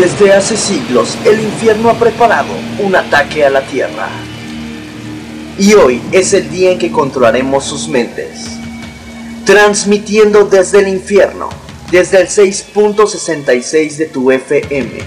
Desde 0.00 0.32
hace 0.32 0.56
siglos 0.56 1.16
el 1.26 1.42
infierno 1.42 1.90
ha 1.90 1.98
preparado 1.98 2.54
un 2.78 2.96
ataque 2.96 3.44
a 3.44 3.50
la 3.50 3.60
tierra. 3.60 4.08
Y 5.58 5.74
hoy 5.74 6.00
es 6.10 6.32
el 6.32 6.50
día 6.50 6.70
en 6.70 6.78
que 6.78 6.90
controlaremos 6.90 7.64
sus 7.64 7.86
mentes. 7.86 8.46
Transmitiendo 9.44 10.46
desde 10.46 10.78
el 10.78 10.88
infierno, 10.88 11.50
desde 11.90 12.22
el 12.22 12.28
6.66 12.28 13.96
de 13.96 14.06
tu 14.06 14.30
FM, 14.30 15.00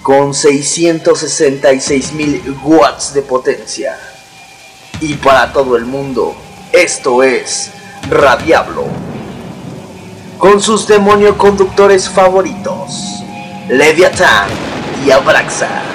con 0.00 0.32
666.000 0.32 2.62
watts 2.62 3.14
de 3.14 3.22
potencia. 3.22 3.98
Y 5.00 5.14
para 5.14 5.52
todo 5.52 5.76
el 5.76 5.86
mundo, 5.86 6.36
esto 6.72 7.24
es 7.24 7.72
Radiablo. 8.08 8.84
Con 10.38 10.62
sus 10.62 10.86
demonio 10.86 11.36
conductores 11.36 12.08
favoritos. 12.08 13.23
Leviathan 13.68 14.50
y 15.06 15.10
Abraxas. 15.10 15.93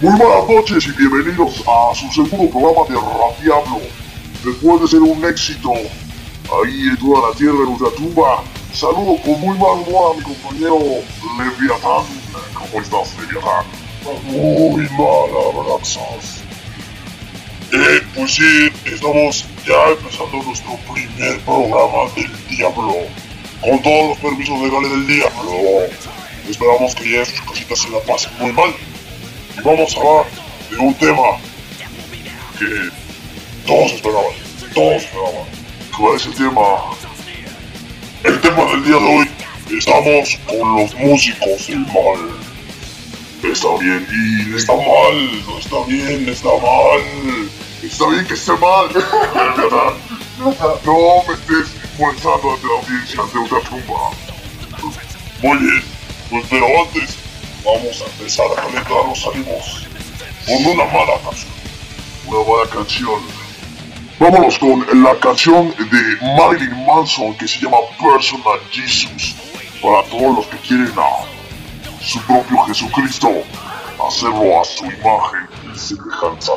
Muy 0.00 0.16
buenas 0.16 0.48
noches 0.48 0.86
y 0.86 0.92
bienvenidos 0.92 1.60
a 1.66 1.92
su 1.92 2.06
segundo 2.12 2.48
programa 2.52 2.86
de 2.88 2.94
Radiablo. 2.94 3.80
Después 4.44 4.80
de 4.80 4.86
ser 4.86 5.00
un 5.00 5.24
éxito 5.24 5.72
ahí 5.72 6.88
en 6.90 6.96
toda 6.98 7.28
la 7.28 7.36
tierra 7.36 7.58
en 7.64 7.76
nuestra 7.76 7.90
tumba, 7.96 8.44
saludo 8.72 9.20
con 9.22 9.40
muy 9.40 9.58
mal 9.58 9.82
humor 9.82 10.12
a 10.12 10.16
mi 10.16 10.22
compañero 10.22 10.78
Leviatán. 11.36 12.06
¿Cómo 12.54 12.80
estás, 12.80 13.12
Leviatán? 13.18 13.66
Muy 14.28 14.88
mal, 14.90 15.66
Abraxas. 15.66 16.42
Eh, 17.72 18.00
pues 18.14 18.36
sí, 18.36 18.70
estamos 18.84 19.46
ya 19.66 19.90
empezando 19.90 20.44
nuestro 20.44 20.78
primer 20.94 21.40
programa 21.40 22.08
del 22.14 22.30
Diablo. 22.46 22.94
Con 23.60 23.82
todos 23.82 24.10
los 24.10 24.18
permisos 24.18 24.60
legales 24.60 24.92
del 24.92 25.06
Diablo. 25.08 25.52
Esperamos 26.48 26.94
que 26.94 27.10
ya 27.10 27.24
sus 27.24 27.40
cositas 27.40 27.80
se 27.80 27.90
la 27.90 27.98
pasen 27.98 28.30
muy 28.38 28.52
mal 28.52 28.72
vamos 29.64 29.96
a 29.96 30.00
hablar 30.00 30.26
de 30.70 30.78
un 30.78 30.94
tema 30.94 31.38
que 32.58 32.90
todos 33.66 33.92
esperaban, 33.92 34.32
todos 34.74 35.02
esperaban. 35.02 35.46
¿Cuál 35.96 36.16
es 36.16 36.26
el 36.26 36.34
tema? 36.34 36.60
El 38.24 38.40
tema 38.40 38.64
del 38.64 38.84
día 38.84 38.96
de 38.96 39.16
hoy, 39.16 39.30
estamos 39.78 40.38
con 40.46 40.76
los 40.76 40.94
músicos 40.94 41.66
del 41.66 41.80
mal. 41.80 42.30
Está 43.42 43.76
bien 43.78 44.06
y 44.10 44.56
está 44.56 44.74
mal, 44.74 45.46
no 45.46 45.58
está 45.58 45.84
bien, 45.86 46.28
está 46.28 46.48
mal. 46.48 47.00
Está 47.82 48.08
bien 48.08 48.26
que 48.26 48.34
esté 48.34 48.52
mal. 48.52 48.88
no 50.38 50.54
me 51.26 51.34
estés 51.34 51.74
molestando 51.98 52.52
ante 52.52 52.66
la 52.66 52.74
audiencia 52.80 53.22
de 53.32 53.38
otra 53.38 53.60
tumba. 53.68 54.10
Muy 55.42 55.58
bien, 55.58 55.82
pues 56.30 56.44
pero 56.50 56.66
antes 56.82 57.17
vamos 57.68 58.02
a 58.02 58.06
empezar 58.06 58.46
a 58.52 58.62
calentar 58.62 59.04
los 59.06 59.26
ánimos 59.26 59.86
con 60.46 60.66
una 60.72 60.84
mala 60.86 61.18
canción. 61.22 61.52
Una 62.26 62.38
mala 62.48 62.70
canción. 62.70 63.20
Vámonos 64.18 64.58
con 64.58 65.02
la 65.02 65.14
canción 65.20 65.74
de 65.76 66.26
Marilyn 66.36 66.86
Manson 66.86 67.36
que 67.36 67.46
se 67.46 67.60
llama 67.60 67.78
Personal 68.00 68.58
Jesus. 68.70 69.36
Para 69.82 70.02
todos 70.08 70.36
los 70.36 70.46
que 70.46 70.56
quieren 70.58 70.92
a 70.98 72.02
su 72.02 72.20
propio 72.22 72.58
Jesucristo, 72.64 73.30
hacerlo 74.04 74.60
a 74.60 74.64
su 74.64 74.86
imagen 74.86 75.46
y 75.72 75.78
semejanza. 75.78 76.52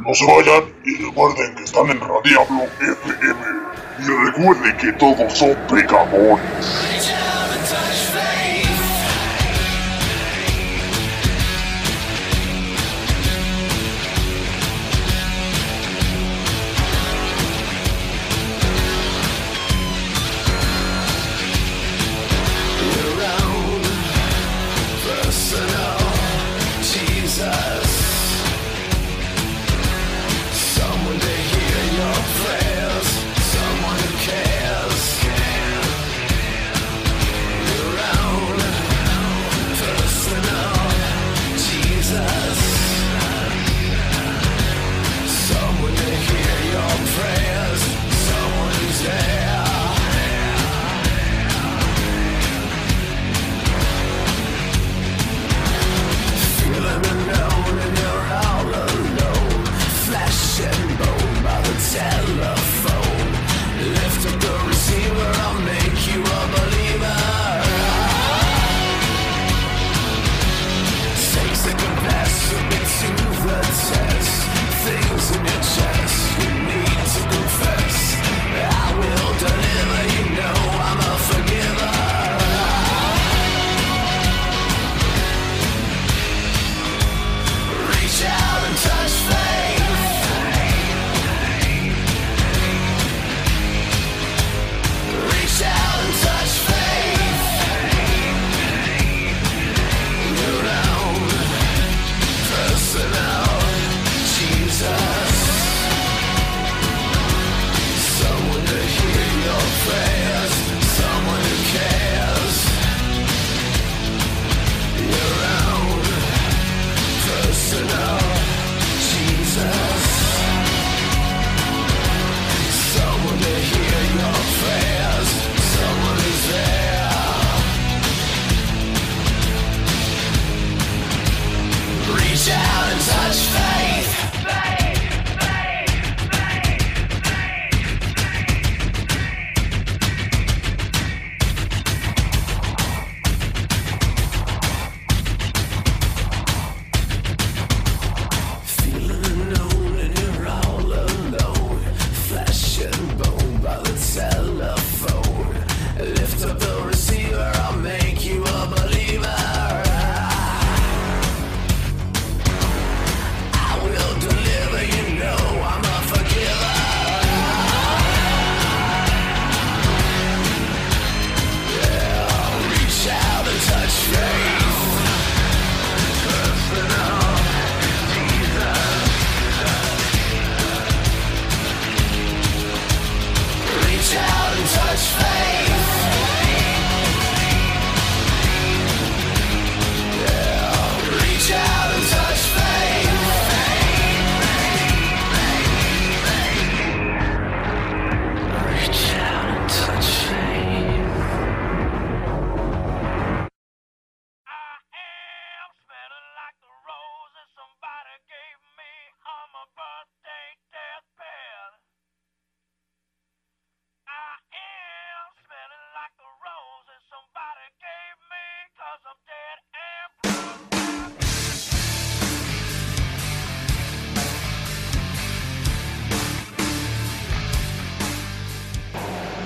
No 0.00 0.12
se 0.12 0.26
vayan 0.26 0.64
y 0.84 0.96
recuerden 1.04 1.54
que 1.54 1.62
están 1.62 1.88
en 1.88 2.00
Radiablo 2.00 2.64
FM. 2.80 3.64
Y 4.00 4.02
recuerden 4.02 4.76
que 4.76 4.92
todos 4.92 5.32
son 5.32 5.54
pecadores. 5.68 7.14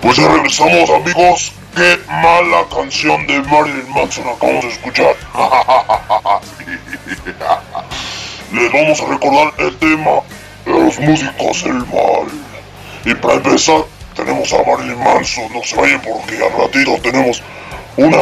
Pues 0.00 0.16
ya 0.16 0.28
regresamos 0.28 0.90
amigos. 0.90 1.52
Qué 1.74 1.98
mala 2.08 2.64
canción 2.74 3.26
de 3.26 3.40
Marilyn 3.42 3.92
Manson 3.92 4.28
acabamos 4.28 4.64
de 4.64 4.70
escuchar. 4.70 5.16
Les 8.52 8.72
vamos 8.72 9.00
a 9.00 9.06
recordar 9.06 9.52
el 9.58 9.76
tema 9.78 10.22
de 10.64 10.72
los 10.72 10.98
músicos 11.00 11.64
del 11.64 11.78
mal. 11.86 12.28
Y 13.04 13.14
para 13.14 13.34
empezar, 13.34 13.84
tenemos 14.14 14.52
a 14.52 14.62
Marilyn 14.62 15.02
Manson. 15.02 15.52
No 15.52 15.62
se 15.64 15.76
vayan 15.76 16.00
porque 16.00 16.36
al 16.36 16.52
ratito 16.52 16.96
tenemos 17.02 17.42
una 17.96 18.18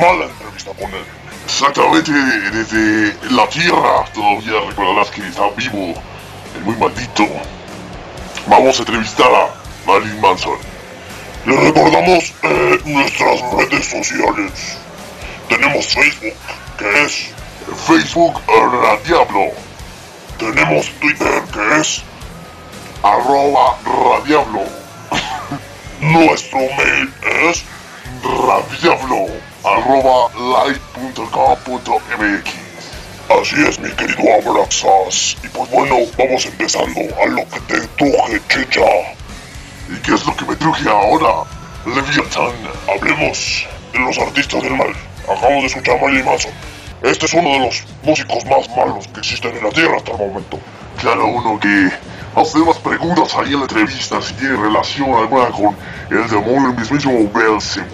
mala 0.00 0.24
entrevista 0.24 0.70
con 0.72 0.90
él. 0.94 1.04
Exactamente, 1.44 2.10
desde 2.10 3.30
la 3.30 3.46
tierra 3.48 4.04
todavía 4.14 4.60
recordarás 4.66 5.10
que 5.10 5.26
está 5.28 5.48
vivo 5.56 5.94
el 6.56 6.62
muy 6.64 6.76
maldito. 6.76 7.28
Vamos 8.46 8.78
a 8.78 8.82
entrevistar 8.82 9.30
a 9.30 9.50
Marilyn 9.86 10.20
Manson. 10.20 10.71
Les 11.44 11.58
recordamos 11.58 12.32
eh, 12.42 12.78
nuestras 12.84 13.40
redes 13.52 13.86
sociales. 13.86 14.78
Tenemos 15.48 15.86
Facebook, 15.86 16.34
que 16.78 17.04
es 17.04 17.30
Facebook 17.86 18.40
Radiablo. 18.46 19.50
Tenemos 20.38 20.86
Twitter, 21.00 21.42
que 21.52 21.80
es 21.80 22.02
arroba 23.02 23.76
Radiablo. 23.84 24.62
Nuestro 26.00 26.58
mail 26.58 27.12
es 27.48 27.64
radiablo 28.22 29.26
arroba. 29.64 30.30
Así 33.40 33.56
es, 33.66 33.80
mi 33.80 33.90
querido 33.90 34.34
Abraxas. 34.34 35.36
Y 35.42 35.48
pues 35.48 35.70
bueno, 35.70 35.96
vamos 36.16 36.46
empezando 36.46 37.00
a 37.20 37.26
lo 37.26 37.48
que 37.48 37.60
te 37.66 37.80
truje, 37.96 38.40
chicha. 38.48 38.82
¿Y 39.92 39.96
qué 40.00 40.14
es 40.14 40.24
lo 40.24 40.34
que 40.34 40.46
me 40.46 40.56
truje 40.56 40.88
ahora? 40.88 41.44
Leviathan. 41.84 42.54
Hablemos 42.88 43.66
de 43.92 43.98
los 43.98 44.18
artistas 44.18 44.62
del 44.62 44.74
mal. 44.74 44.92
Acabamos 45.24 45.60
de 45.60 45.66
escuchar 45.66 45.98
a 45.98 46.00
Marilyn 46.00 46.24
Manson. 46.24 46.52
Este 47.02 47.26
es 47.26 47.34
uno 47.34 47.48
de 47.50 47.58
los 47.58 47.84
músicos 48.02 48.44
más 48.46 48.68
malos 48.74 49.06
que 49.08 49.20
existen 49.20 49.54
en 49.54 49.64
la 49.64 49.70
Tierra 49.70 49.96
hasta 49.98 50.12
el 50.12 50.18
momento. 50.18 50.58
Claro, 50.98 51.26
uno 51.26 51.60
que 51.60 51.90
hace 52.34 52.58
más 52.60 52.78
preguntas 52.78 53.34
ahí 53.34 53.52
en 53.52 53.58
la 53.58 53.62
entrevista 53.62 54.22
si 54.22 54.32
tiene 54.34 54.56
relación 54.56 55.12
alguna 55.12 55.50
con 55.50 55.76
el 56.10 56.28
demonio, 56.28 56.72
mismísimo 56.72 57.30
Belzebú. 57.30 57.86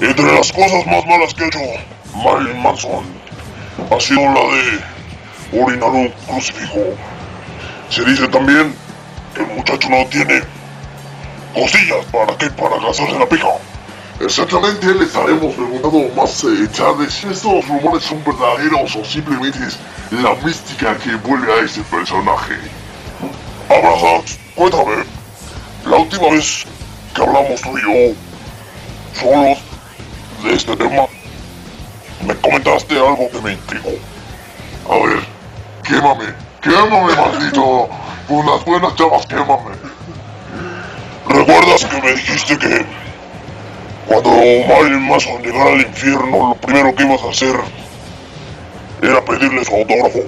Entre 0.00 0.34
las 0.34 0.52
cosas 0.52 0.86
más 0.86 1.06
malas 1.06 1.32
que 1.32 1.44
ha 1.44 1.46
hecho 1.46 1.58
Marilyn 2.14 2.62
Manson 2.62 3.06
ha 3.90 4.00
sido 4.00 4.20
la 4.20 4.40
de 4.40 5.60
orinar 5.62 5.90
un 5.90 6.08
crucifijo. 6.28 6.80
Se 7.88 8.04
dice 8.04 8.28
también 8.28 8.74
que 9.34 9.40
el 9.40 9.46
muchacho 9.48 9.88
no 9.88 10.04
tiene 10.06 10.55
cosillas 11.56 12.04
para 12.12 12.36
qué, 12.36 12.50
para 12.50 12.78
gastarse 12.78 13.18
la 13.18 13.26
pija. 13.26 13.48
Exactamente, 14.20 14.86
le 14.94 15.04
estaremos 15.04 15.54
preguntando 15.54 16.14
más 16.14 16.44
eh, 16.44 16.68
tarde 16.68 17.10
si 17.10 17.26
estos 17.28 17.66
rumores 17.66 18.04
son 18.04 18.22
verdaderos 18.24 18.94
o 18.96 19.04
simplemente 19.04 19.58
es 19.66 19.78
la 20.10 20.34
mística 20.36 20.96
que 20.98 21.10
envuelve 21.10 21.52
a 21.52 21.64
este 21.64 21.80
personaje. 21.82 22.54
Abrazax, 23.68 24.38
cuéntame, 24.54 25.04
la 25.86 25.96
última 25.96 26.30
vez 26.30 26.66
que 27.14 27.22
hablamos 27.22 27.60
tú 27.60 27.78
y 27.78 27.82
yo 27.82 28.14
solos 29.20 29.58
de 30.44 30.54
este 30.54 30.76
tema, 30.76 31.06
me 32.26 32.34
comentaste 32.36 32.94
algo 32.98 33.30
que 33.30 33.40
me 33.40 33.52
intrigó. 33.52 33.90
A 34.90 35.06
ver, 35.06 35.26
quémame, 35.82 36.34
quémame, 36.60 37.16
maldito. 37.16 37.88
Con 38.28 38.44
las 38.44 38.64
buenas 38.64 38.94
chavas, 38.96 39.26
quémame. 39.26 39.95
¿Recuerdas 41.36 41.84
que 41.84 42.00
me 42.00 42.12
dijiste 42.12 42.56
que 42.56 42.86
cuando 44.06 44.30
Marilyn 44.30 45.06
Manson 45.06 45.42
llegara 45.42 45.72
al 45.72 45.82
infierno, 45.82 46.48
lo 46.48 46.54
primero 46.54 46.94
que 46.94 47.02
ibas 47.02 47.22
a 47.22 47.28
hacer 47.28 47.56
era 49.02 49.22
pedirle 49.22 49.62
su 49.62 49.74
autógrafo? 49.74 50.20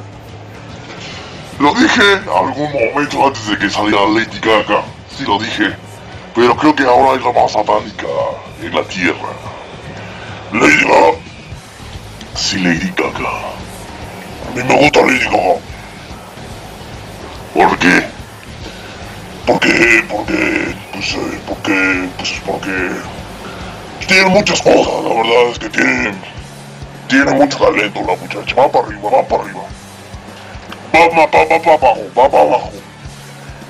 Lo 1.61 1.75
dije 1.75 2.03
algún 2.27 2.73
momento 2.73 3.27
antes 3.27 3.47
de 3.49 3.59
que 3.59 3.71
saliera 3.71 4.03
Lady 4.07 4.39
Gaga. 4.39 4.83
Sí 5.17 5.25
lo 5.25 5.39
dije. 5.39 5.75
Pero 6.35 6.55
creo 6.55 6.77
que 6.77 6.83
ahora 6.83 7.19
es 7.19 7.25
la 7.25 7.33
más 7.33 7.53
satánica 7.53 8.07
en 8.63 8.75
la 8.75 8.83
tierra. 8.83 9.33
Lady 10.53 10.85
Gaga. 10.85 11.17
Sí, 12.35 12.59
Lady 12.59 12.93
Gaga. 12.95 13.31
A 13.31 14.55
mí 14.55 14.63
me 14.63 14.77
gusta 14.77 15.01
Lady 15.01 15.25
Gaga. 15.25 15.55
¿Por 17.55 17.79
qué? 17.79 18.18
Porque, 19.49 20.05
porque, 20.11 20.75
pues, 20.93 21.15
eh, 21.15 21.41
porque, 21.49 22.09
pues, 22.19 22.33
porque 22.45 22.91
tiene 24.07 24.29
muchas 24.29 24.61
cosas, 24.61 25.03
la 25.03 25.09
verdad 25.09 25.51
es 25.51 25.59
que 25.59 25.71
tiene, 25.71 26.13
tiene 27.09 27.31
mucho 27.33 27.57
talento 27.57 28.03
la 28.07 28.15
muchacha. 28.17 28.55
Va 28.55 28.71
para 28.71 28.87
arriba, 28.87 29.11
va 29.11 29.23
para 29.27 29.45
arriba. 29.45 29.61
Va, 30.95 31.09
va, 31.09 31.25
va, 31.25 31.31
para 31.31 31.75
abajo, 31.75 32.01
va 32.19 32.29
para 32.29 32.43
abajo. 32.43 32.73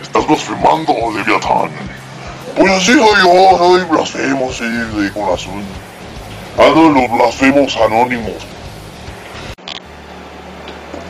Estás 0.02 0.26
blasfemando, 0.26 0.94
Leviatán. 1.14 1.70
Pues 2.56 2.72
así 2.72 2.94
soy 2.94 3.22
yo, 3.22 3.58
soy 3.58 3.84
blasfemo, 3.84 4.52
sí, 4.52 4.64
de 4.64 5.12
corazón. 5.12 5.62
Ando 6.58 6.90
los 6.90 7.08
blasfemos 7.08 7.76
anónimos. 7.76 8.34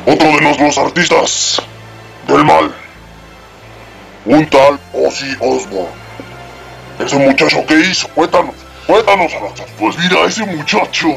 Otro 0.04 0.28
de 0.28 0.40
nuestros 0.42 0.76
artistas 0.76 1.62
del 2.26 2.44
mal. 2.44 2.87
Un 4.28 4.44
tal 4.50 4.78
Ozzy 4.92 5.36
Osbourne. 5.40 5.88
Ese 6.98 7.16
muchacho 7.16 7.64
que 7.64 7.80
hizo, 7.80 8.06
cuéntanos, 8.08 8.54
cuéntanos, 8.86 9.32
Alonso. 9.32 9.64
Pues 9.78 9.96
mira, 9.96 10.26
ese 10.26 10.44
muchacho 10.44 11.08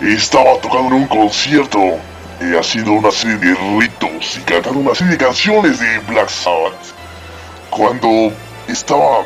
estaba 0.00 0.56
tocando 0.60 0.86
en 0.86 1.02
un 1.02 1.06
concierto 1.08 1.98
y 2.40 2.56
haciendo 2.56 2.92
una 2.92 3.10
serie 3.10 3.38
de 3.38 3.54
ritos 3.76 4.36
y 4.36 4.40
cantando 4.42 4.78
una 4.78 4.94
serie 4.94 5.14
de 5.14 5.18
canciones 5.18 5.80
de 5.80 5.98
Black 5.98 6.28
Sabbath. 6.28 6.94
Cuando 7.70 8.32
estaba 8.68 9.24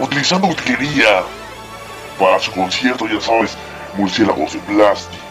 utilizando 0.00 0.48
utilería 0.48 1.22
para 2.18 2.40
su 2.40 2.50
concierto, 2.50 3.06
ya 3.06 3.20
sabes, 3.20 3.56
murciélagos 3.96 4.54
de 4.54 4.58
plástico. 4.58 5.22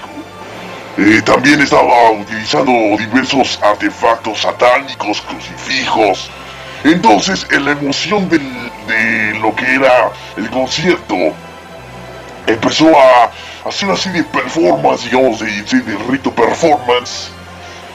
Eh, 0.97 1.21
también 1.25 1.59
estaba 1.59 2.11
utilizando 2.11 2.71
diversos 2.97 3.59
artefactos 3.61 4.39
satánicos, 4.39 5.19
crucifijos. 5.23 6.29
Entonces, 6.83 7.45
en 7.51 7.65
la 7.65 7.71
emoción 7.71 8.27
del- 8.29 8.71
de 8.87 9.39
lo 9.39 9.55
que 9.55 9.75
era 9.75 10.11
el 10.37 10.49
concierto, 10.49 11.15
empezó 12.45 12.89
a 12.97 13.31
hacer 13.67 13.87
una 13.87 13.97
serie 13.97 14.23
de 14.23 14.27
performance, 14.29 15.03
digamos, 15.05 15.39
de, 15.39 15.45
de, 15.63 15.81
de 15.81 15.97
rito 16.09 16.31
performance. 16.33 17.29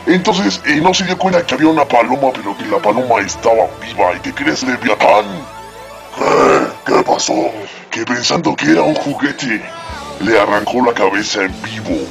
Entonces, 0.07 0.61
eh, 0.65 0.77
no 0.83 0.95
se 0.95 1.05
dio 1.05 1.19
cuenta 1.19 1.45
que 1.45 1.55
había 1.55 1.69
una 1.69 1.85
paloma, 1.85 2.29
pero 2.35 2.57
que 2.57 2.65
la 2.65 2.79
paloma 2.79 3.21
estaba 3.21 3.67
viva. 3.83 4.15
¿Y 4.17 4.21
qué 4.21 4.33
crees, 4.33 4.63
Leviatán? 4.63 5.27
¿Qué? 6.17 6.95
¿Qué 6.95 7.03
pasó? 7.03 7.35
Que 7.91 8.05
pensando 8.07 8.57
que 8.57 8.71
era 8.71 8.81
un 8.83 8.95
juguete, 8.95 9.63
le 10.21 10.41
arrancó 10.41 10.83
la 10.83 10.95
cabeza 10.95 11.43
en 11.43 11.55
vivo. 11.63 12.07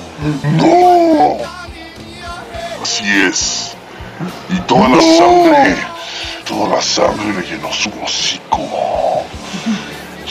¡No! 0.58 1.38
Así 2.84 3.04
es. 3.28 3.74
Y 4.50 4.60
toda 4.62 4.90
la 4.90 5.02
sangre, 5.02 5.76
toda 6.48 6.76
la 6.76 6.82
sangre 6.82 7.34
le 7.34 7.48
llenó 7.48 7.72
su 7.74 7.92
hocico. 8.02 8.62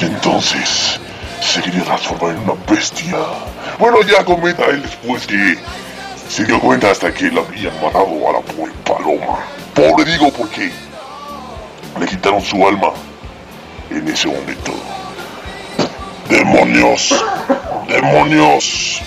Y 0.01 0.05
entonces 0.05 0.99
se 1.41 1.63
quería 1.63 1.85
transformar 1.85 2.37
en 2.37 2.43
una 2.43 2.55
bestia. 2.69 3.17
Bueno, 3.79 4.01
ya 4.03 4.25
comenta 4.25 4.65
él 4.67 4.83
después 4.83 5.27
que 5.27 5.59
se 6.29 6.45
dio 6.45 6.59
cuenta 6.61 6.91
hasta 6.91 7.13
que 7.13 7.31
le 7.31 7.41
habían 7.41 7.75
matado 7.83 8.29
a 8.29 8.33
la 8.33 8.41
pobre 8.41 8.73
paloma. 8.85 9.39
Pobre 9.75 10.05
digo 10.11 10.31
porque 10.33 10.73
le 12.01 12.07
quitaron 12.07 12.43
su 12.43 12.67
alma 12.67 12.93
en 13.91 14.09
ese 14.09 14.29
momento. 14.29 14.73
¡Demonios! 16.29 17.25
¡Demonios! 17.89 19.03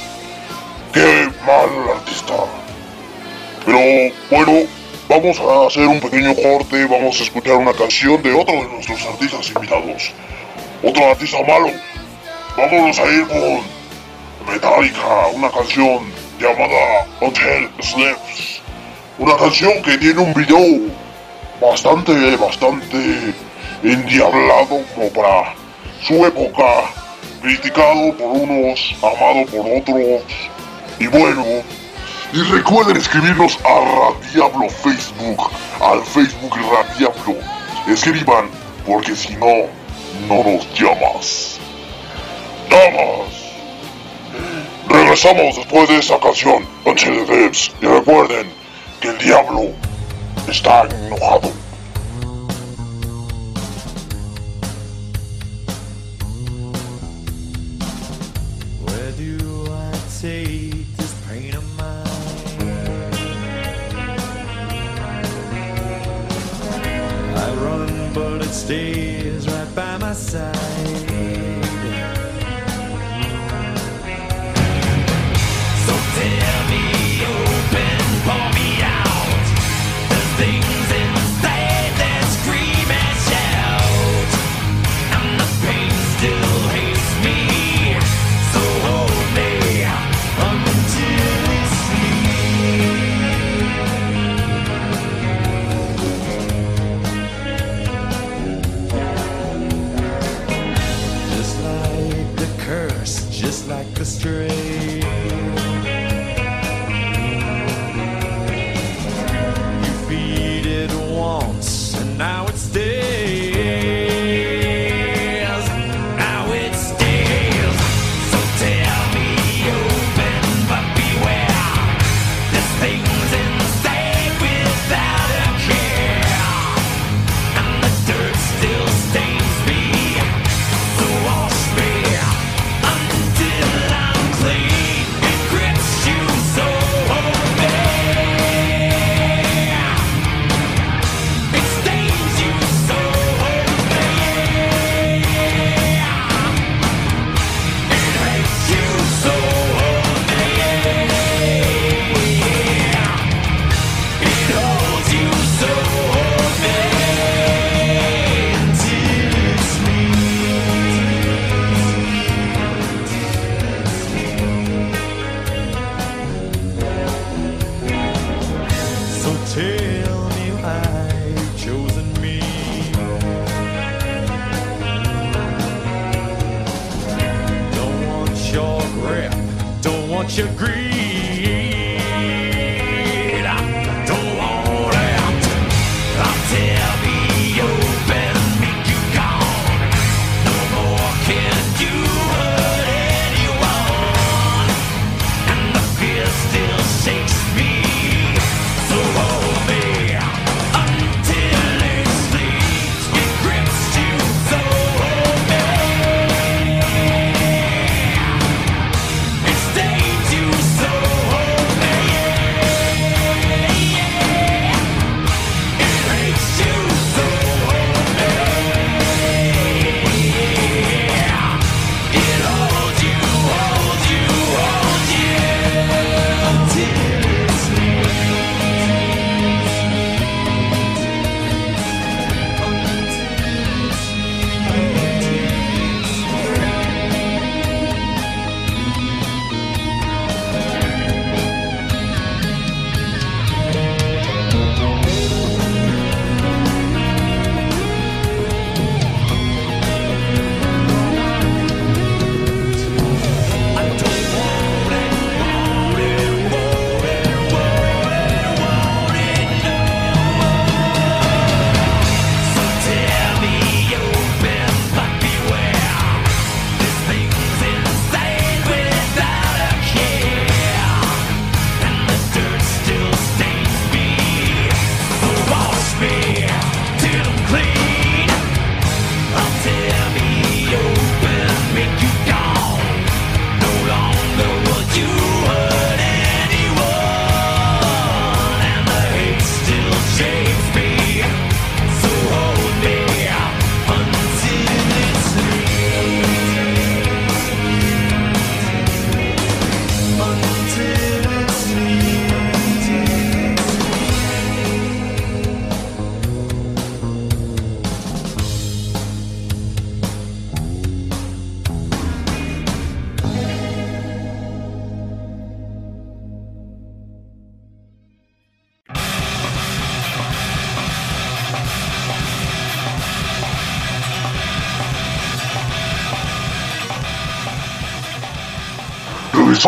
¡Qué 0.93 1.29
mal 1.45 1.97
artista! 1.97 2.35
Pero 3.65 3.79
bueno, 4.31 4.67
vamos 5.09 5.39
a 5.39 5.65
hacer 5.65 5.87
un 5.87 5.99
pequeño 5.99 6.35
corte, 6.35 6.85
vamos 6.85 7.19
a 7.19 7.23
escuchar 7.23 7.55
una 7.55 7.73
canción 7.73 8.21
de 8.21 8.31
otro 8.31 8.53
de 8.53 8.67
nuestros 8.67 9.03
artistas 9.07 9.49
invitados. 9.49 10.11
Otro 10.83 11.09
artista 11.09 11.37
malo. 11.45 11.71
Vámonos 12.55 12.99
a 12.99 13.05
ir 13.05 13.27
con 13.27 14.53
Metallica, 14.53 15.27
una 15.33 15.49
canción 15.49 16.11
llamada 16.39 17.07
Hotel 17.19 17.69
Slaves. 17.81 18.61
Una 19.17 19.35
canción 19.35 19.81
que 19.81 19.97
tiene 19.97 20.19
un 20.19 20.33
video 20.33 20.93
bastante, 21.59 22.35
bastante 22.37 23.33
endiablado 23.83 24.83
como 24.93 25.09
para 25.09 25.53
su 26.03 26.25
época, 26.25 26.65
criticado 27.41 28.15
por 28.15 28.27
unos, 28.27 28.95
amado 29.01 29.45
por 29.47 29.65
otros, 29.75 30.21
y 30.99 31.07
bueno. 31.07 31.43
Y 32.31 32.43
recuerden 32.43 32.95
escribirnos 32.95 33.57
a 33.65 34.13
Radiablo 34.13 34.69
Facebook, 34.69 35.49
al 35.81 36.03
Facebook 36.03 36.55
Radiablo. 36.71 37.35
Escriban, 37.87 38.49
porque 38.85 39.15
si 39.15 39.35
no, 39.35 39.65
no 40.27 40.43
nos 40.43 40.71
llamas. 40.75 41.59
¡Damas! 42.69 43.49
Regresamos 44.87 45.55
después 45.55 45.89
de 45.89 45.97
esta 45.97 46.19
canción, 46.19 46.67
Noche 46.85 47.09
de 47.09 47.25
Debs. 47.25 47.71
Y 47.81 47.87
recuerden 47.87 48.53
que 49.01 49.07
el 49.07 49.17
diablo 49.17 49.61
está 50.47 50.81
enojado. 50.83 51.51
stays 68.59 69.47
right 69.47 69.75
by 69.75 69.97
my 69.97 70.13
side. 70.13 71.18
astray. 103.99 104.98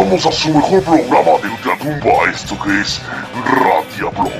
regresamos 0.01 0.25
a 0.25 0.31
su 0.31 0.53
mejor 0.53 0.83
programa 0.83 1.31
de 1.41 1.49
Ultra 1.49 1.73
Ultratumba, 1.73 2.31
esto 2.31 2.57
que 2.59 2.81
es 2.81 3.01
Radiablo. 3.45 4.31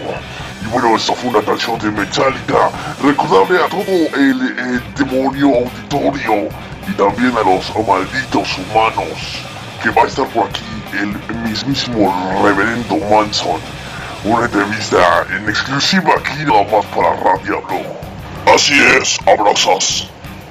Y 0.64 0.68
bueno, 0.68 0.96
esta 0.96 1.14
fue 1.14 1.30
una 1.30 1.42
canción 1.42 1.78
de 1.80 1.92
Metallica. 1.92 2.70
Recordarle 3.04 3.64
a 3.64 3.68
todo 3.68 3.84
el, 3.86 4.82
demonio 4.96 5.48
auditorio 5.56 6.50
y 6.88 6.94
también 6.94 7.34
a 7.38 7.44
los 7.44 7.88
malditos 7.88 8.58
humanos 8.58 9.46
que 9.84 9.90
va 9.90 10.04
a 10.04 10.08
estar 10.08 10.28
por 10.28 10.48
aquí 10.48 10.62
el 10.94 11.40
mismísimo 11.44 12.14
reverendo 12.44 12.98
Manson. 13.10 13.60
Una 14.24 14.46
entrevista 14.46 15.26
en 15.36 15.50
exclusiva 15.50 16.14
aquí 16.18 16.44
nada 16.46 16.64
más 16.72 16.86
para 16.88 17.16
Radiablo. 17.16 17.82
Así 18.54 18.74
es, 18.98 19.20
abrazas. 19.26 20.10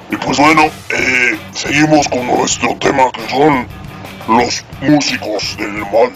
Y 0.09 0.17
pues 0.17 0.37
bueno, 0.37 0.63
eh, 0.89 1.39
seguimos 1.53 2.05
con 2.09 2.27
nuestro 2.27 2.75
tema 2.75 3.09
que 3.13 3.29
son 3.29 3.80
los 4.27 4.63
músicos 4.81 5.57
del 5.57 5.73
mal. 5.73 6.11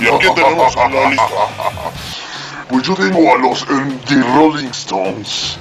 ¿Y 0.00 0.06
a 0.06 0.34
tenemos 0.34 0.76
en 0.76 0.94
la 0.94 1.10
lista? 1.10 1.24
Pues 2.68 2.82
yo 2.84 2.94
tengo 2.94 3.34
a 3.34 3.38
los 3.38 3.66
The 4.06 4.22
Rolling 4.34 4.70
Stones, 4.70 5.58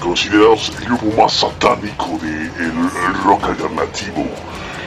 considerados 0.00 0.72
el 0.78 0.86
grupo 0.86 1.22
más 1.22 1.32
satánico 1.34 2.18
del 2.22 3.14
rock 3.24 3.44
alternativo. 3.44 4.24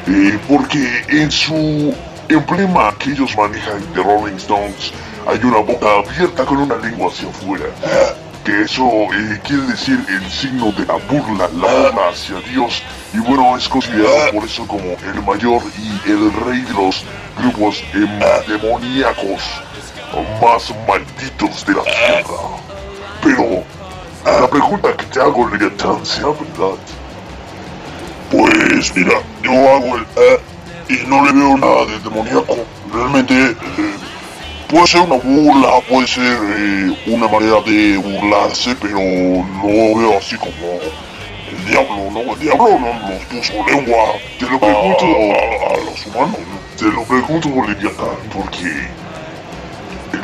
Eh, 0.07 0.39
porque 0.49 1.03
en 1.09 1.31
su 1.31 1.95
emblema 2.27 2.93
que 2.97 3.11
ellos 3.11 3.37
manejan 3.37 3.93
de 3.93 4.01
Rolling 4.01 4.37
Stones 4.37 4.91
hay 5.27 5.39
una 5.43 5.59
boca 5.59 5.87
abierta 5.99 6.45
con 6.45 6.57
una 6.57 6.75
lengua 6.77 7.09
hacia 7.09 7.29
afuera. 7.29 7.65
Que 8.43 8.63
eso 8.63 8.83
eh, 9.13 9.39
quiere 9.43 9.63
decir 9.67 10.03
el 10.09 10.31
signo 10.31 10.71
de 10.71 10.85
la 10.85 10.95
burla, 10.95 11.47
la 11.53 11.89
burla 11.89 12.09
hacia 12.09 12.39
Dios. 12.51 12.81
Y 13.13 13.19
bueno, 13.19 13.55
es 13.55 13.69
considerado 13.69 14.31
por 14.31 14.45
eso 14.45 14.67
como 14.67 14.83
el 14.83 15.21
mayor 15.23 15.61
el 16.05 16.33
rey 16.45 16.61
de 16.61 16.73
los 16.73 17.03
grupos 17.37 17.83
em, 17.93 18.19
demoníacos 18.47 19.41
más 20.41 20.73
malditos 20.87 21.65
de 21.65 21.73
la 21.73 21.83
tierra. 21.83 22.37
Pero 23.23 23.63
la 24.25 24.47
pregunta 24.49 24.95
que 24.97 25.05
te 25.05 25.19
hago, 25.19 25.47
Leviatán, 25.47 26.05
¿será 26.05 26.27
verdad? 26.29 26.77
Pues 28.29 28.95
mira, 28.95 29.21
yo 29.43 29.51
hago 29.51 29.97
el 29.97 30.05
eh 30.15 30.39
y 30.91 31.07
no 31.07 31.23
le 31.25 31.31
veo 31.31 31.57
nada 31.57 31.85
de 31.85 31.99
demoníaco. 31.99 32.57
Realmente 32.93 33.33
eh, 33.33 33.55
puede 34.67 34.87
ser 34.87 35.01
una 35.01 35.15
burla, 35.15 35.81
puede 35.87 36.07
ser 36.07 36.37
eh, 36.57 36.97
una 37.07 37.27
manera 37.27 37.61
de 37.61 37.97
burlarse, 37.97 38.75
pero 38.81 38.99
no 38.99 39.99
veo 39.99 40.17
así 40.17 40.35
como 40.37 40.79
diablo, 41.65 42.11
¿no? 42.11 42.33
El 42.33 42.39
diablo 42.39 42.79
no 42.79 43.09
nos 43.09 43.25
puso 43.25 43.53
lengua. 43.67 44.13
Te 44.39 44.45
lo 44.45 44.59
pregunto 44.59 45.05
a, 45.05 45.73
a 45.73 45.77
los 45.77 46.05
humanos, 46.05 46.39
¿no? 46.39 46.77
Te 46.77 46.85
lo 46.85 47.03
pregunto, 47.03 47.49
Leviatán, 47.49 48.17
porque 48.33 48.87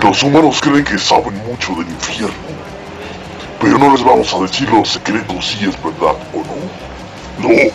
los 0.02 0.23
humanos 0.23 0.60
creen 0.62 0.84
que 0.84 0.97
saben 0.97 1.36
mucho 1.45 1.73
del 1.76 1.88
infierno. 1.89 2.36
Pero 3.60 3.78
no 3.78 3.91
les 3.91 4.04
vamos 4.04 4.34
a 4.34 4.39
decir 4.39 4.69
los 4.69 4.89
secretos 4.89 5.47
si 5.47 5.65
es 5.65 5.84
verdad 5.84 6.15
o 6.34 6.43
no. 6.45 7.47
No. 7.47 7.71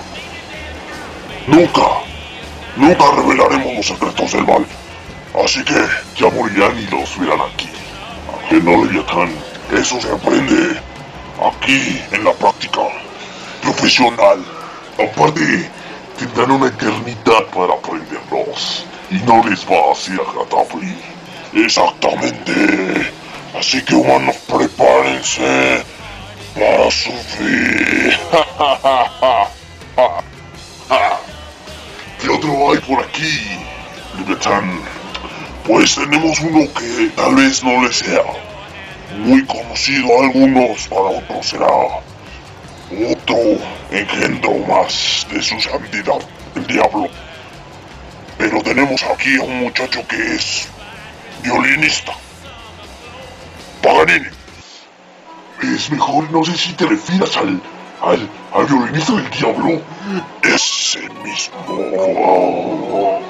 Nunca. 1.47 1.83
Nunca 2.77 3.05
revelaremos 3.17 3.77
los 3.77 3.87
secretos 3.87 4.33
del 4.33 4.47
mal. 4.47 4.65
Así 5.45 5.65
que 5.65 5.75
ya 6.17 6.31
morirán 6.31 6.79
y 6.79 6.87
los 6.87 7.19
verán 7.19 7.41
aquí. 7.53 7.69
Que 8.49 8.57
no, 8.57 8.85
Leviatán. 8.85 9.31
Eso 9.73 10.01
se 10.01 10.13
aprende 10.13 10.79
aquí 11.41 12.01
en 12.13 12.25
la 12.25 12.33
práctica 12.35 12.81
profesional. 13.63 14.45
Aparte, 14.99 15.71
tendrán 16.19 16.51
una 16.51 16.67
eternidad 16.69 17.47
para 17.55 17.75
aprenderlos. 17.75 18.85
Y 19.11 19.15
no 19.27 19.43
les 19.49 19.65
va 19.65 19.93
a 19.93 19.95
ser 19.95 20.21
agradable. 20.21 20.95
Exactamente. 21.55 23.13
Así 23.59 23.83
que 23.83 23.95
humanos, 23.95 24.37
prepárense 24.49 25.83
para 26.55 26.91
sufrir. 26.91 28.19
¿Qué 32.21 32.29
otro 32.29 32.73
hay 32.73 32.79
por 32.79 33.05
aquí, 33.05 33.59
Leviatán? 34.19 34.81
Pues 35.67 35.95
tenemos 35.95 36.41
uno 36.41 36.67
que 36.75 37.11
tal 37.15 37.35
vez 37.37 37.63
no 37.63 37.83
le 37.83 37.93
sea 37.93 38.25
muy 39.19 39.45
conocido 39.45 40.07
a 40.19 40.25
algunos, 40.25 40.89
para 40.89 41.03
otros 41.03 41.47
será 41.47 41.69
otro 43.11 43.37
engendro 43.91 44.55
más 44.69 45.27
de 45.31 45.43
su 45.43 45.61
santidad, 45.61 46.21
el 46.55 46.67
diablo. 46.67 47.09
Pero 48.39 48.61
tenemos 48.63 49.03
aquí 49.05 49.37
a 49.37 49.43
un 49.43 49.61
muchacho 49.61 50.07
que 50.09 50.17
es 50.35 50.69
violinista. 51.43 52.13
Paganini. 53.83 54.29
Es 55.63 55.91
mejor, 55.91 56.31
no 56.31 56.45
sé 56.45 56.57
si 56.57 56.73
te 56.73 56.87
refieras 56.87 57.37
al, 57.37 57.61
al, 58.03 58.29
al 58.53 58.67
violinista 58.67 59.13
del 59.15 59.31
diablo. 59.31 59.83
Ese 60.43 61.09
mismo. 61.25 63.21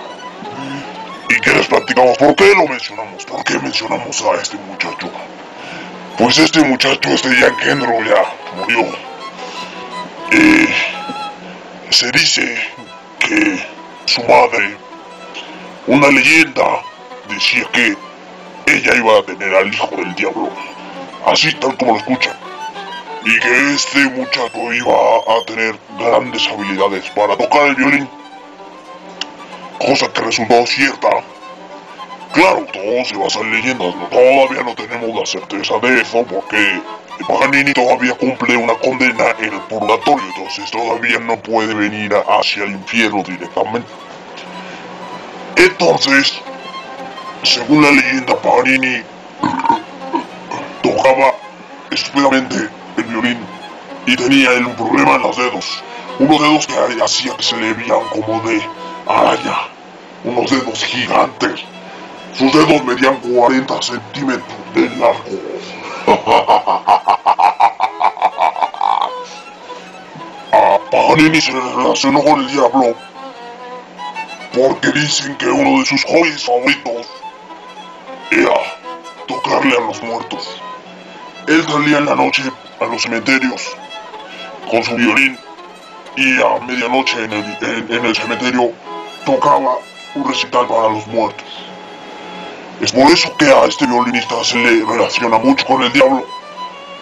¿Y 1.29 1.41
qué 1.41 1.55
les 1.55 1.67
platicamos? 1.67 2.17
¿Por 2.19 2.35
qué 2.35 2.55
lo 2.55 2.67
mencionamos? 2.67 3.25
¿Por 3.25 3.45
qué 3.45 3.59
mencionamos 3.59 4.23
a 4.23 4.41
este 4.41 4.57
muchacho? 4.57 5.11
Pues 6.19 6.39
este 6.39 6.61
muchacho, 6.61 7.09
este 7.11 7.35
Jan 7.35 7.57
Kendro 7.57 8.03
ya 8.05 8.23
murió. 8.57 9.12
Se 11.91 12.11
dice 12.11 12.59
que 13.21 13.65
su 14.07 14.23
madre, 14.23 14.77
una 15.87 16.09
leyenda, 16.09 16.83
decía 17.29 17.65
que 17.73 17.97
ella 18.67 18.97
iba 18.97 19.19
a 19.19 19.23
tener 19.23 19.55
al 19.55 19.73
hijo 19.73 19.89
del 19.95 20.15
diablo, 20.15 20.49
así 21.27 21.53
tal 21.57 21.77
como 21.77 21.93
lo 21.93 21.99
escuchan, 21.99 22.35
y 23.25 23.39
que 23.39 23.75
este 23.75 24.07
muchacho 24.07 24.73
iba 24.73 24.95
a 24.95 25.45
tener 25.47 25.79
grandes 25.99 26.49
habilidades 26.49 27.09
para 27.11 27.37
tocar 27.37 27.69
el 27.69 27.75
violín, 27.77 28.09
cosa 29.79 30.13
que 30.13 30.23
resultó 30.23 30.67
cierta. 30.67 31.11
Claro, 32.33 32.67
todo 32.73 33.05
se 33.05 33.17
basa 33.17 33.41
en 33.41 33.53
leyendas, 33.53 33.95
todavía 34.11 34.63
no 34.65 34.75
tenemos 34.75 35.15
la 35.15 35.27
certeza 35.27 35.79
de 35.79 36.01
eso 36.01 36.25
porque 36.25 36.81
Paganini 37.29 37.73
todavía 37.73 38.15
cumple 38.15 38.57
una 38.57 38.75
condena 38.75 39.35
en 39.39 39.53
el 39.53 39.61
purgatorio, 39.63 40.25
entonces 40.37 40.71
todavía 40.71 41.19
no 41.19 41.37
puede 41.37 41.75
venir 41.75 42.13
hacia 42.15 42.65
el 42.65 42.73
infierno 42.73 43.23
directamente. 43.23 43.89
Entonces, 45.57 46.41
según 47.43 47.83
la 47.83 47.91
leyenda, 47.91 48.37
Paganini 48.37 49.03
tocaba 50.83 51.35
estúpidamente 51.91 52.69
el 52.97 53.05
violín 53.05 53.39
y 54.07 54.17
tenía 54.17 54.51
un 54.53 54.75
problema 54.75 55.17
en 55.17 55.23
los 55.23 55.37
dedos. 55.37 55.83
Unos 56.19 56.41
dedos 56.41 56.67
que 56.67 57.03
hacía 57.03 57.37
que 57.37 57.43
se 57.43 57.57
le 57.57 57.73
veían 57.75 58.01
como 58.11 58.41
de 58.43 58.61
araña. 59.07 59.59
Unos 60.25 60.51
dedos 60.51 60.85
gigantes. 60.85 61.65
Sus 62.35 62.53
dedos 62.53 62.85
medían 62.85 63.17
40 63.17 63.83
centímetros 63.83 64.75
de 64.75 64.89
largo. 64.97 65.23
A 71.13 71.15
Paganini 71.15 71.43
se 71.43 71.53
relacionó 71.53 72.23
con 72.23 72.41
el 72.41 72.49
diablo 72.51 72.97
porque 74.55 74.93
dicen 74.93 75.37
que 75.37 75.47
uno 75.47 75.81
de 75.81 75.85
sus 75.85 76.03
hobbies 76.05 76.43
favoritos 76.43 77.07
era 78.31 78.55
tocarle 79.29 79.77
a 79.77 79.81
los 79.81 80.03
muertos. 80.03 80.59
Él 81.49 81.67
salía 81.69 81.99
en 81.99 82.07
la 82.07 82.15
noche 82.15 82.45
a 82.81 82.87
los 82.87 83.03
cementerios 83.03 83.77
con 84.71 84.83
su 84.83 84.95
violín 84.95 85.37
y 86.17 86.41
a 86.41 86.65
medianoche 86.67 87.23
en 87.25 87.33
el, 87.35 87.57
en 87.91 88.07
el 88.07 88.17
cementerio 88.17 88.73
tocaba 89.27 89.77
un 90.15 90.27
recital 90.27 90.67
para 90.67 90.95
los 90.95 91.07
muertos. 91.09 91.47
Es 92.81 92.91
por 92.91 93.13
eso 93.13 93.37
que 93.37 93.51
a 93.53 93.67
este 93.67 93.87
violinista 93.87 94.43
se 94.43 94.57
le 94.57 94.83
relaciona 94.83 95.37
mucho 95.37 95.67
con 95.67 95.83
el 95.83 95.93
diablo 95.93 96.27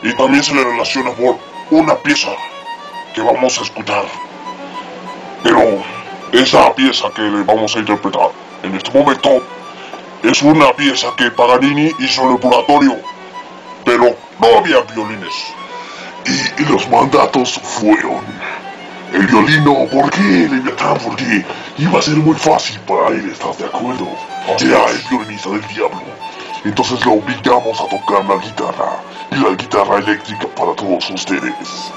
y 0.02 0.12
también 0.14 0.42
se 0.42 0.52
le 0.52 0.64
relaciona 0.64 1.12
por 1.12 1.38
una 1.70 1.94
pieza 1.94 2.30
que 3.14 3.20
vamos 3.20 3.58
a 3.58 3.62
escuchar. 3.62 4.04
Pero 5.42 5.82
esa 6.32 6.72
pieza 6.74 7.10
que 7.14 7.22
le 7.22 7.42
vamos 7.42 7.74
a 7.76 7.78
interpretar 7.78 8.30
en 8.62 8.74
este 8.74 8.90
momento 8.96 9.42
es 10.22 10.42
una 10.42 10.72
pieza 10.74 11.08
que 11.16 11.30
Paganini 11.30 11.90
hizo 11.98 12.22
en 12.22 12.32
el 12.32 12.38
purgatorio, 12.38 12.96
pero 13.84 14.14
no 14.38 14.58
había 14.58 14.80
violines. 14.82 15.34
Y, 16.58 16.64
los 16.64 16.88
mandatos 16.90 17.58
fueron 17.58 18.20
el 19.14 19.26
violino, 19.26 19.86
¿por 19.90 20.10
qué 20.10 20.20
Leviatán? 20.20 20.98
Porque 21.04 21.44
iba 21.78 21.98
a 21.98 22.02
ser 22.02 22.16
muy 22.16 22.36
fácil 22.36 22.78
para 22.80 23.08
él, 23.08 23.30
¿estás 23.30 23.58
de 23.58 23.64
acuerdo? 23.64 24.06
Era 24.60 24.90
el 24.90 25.02
violinista 25.08 25.48
del 25.48 25.66
diablo. 25.68 26.02
Entonces 26.64 27.04
lo 27.06 27.12
obligamos 27.14 27.80
a 27.80 27.88
tocar 27.88 28.24
la 28.26 28.36
guitarra 28.36 29.02
y 29.32 29.36
la 29.36 29.50
guitarra 29.56 29.98
eléctrica 29.98 30.46
para 30.54 30.74
todos 30.74 31.10
ustedes. 31.10 31.90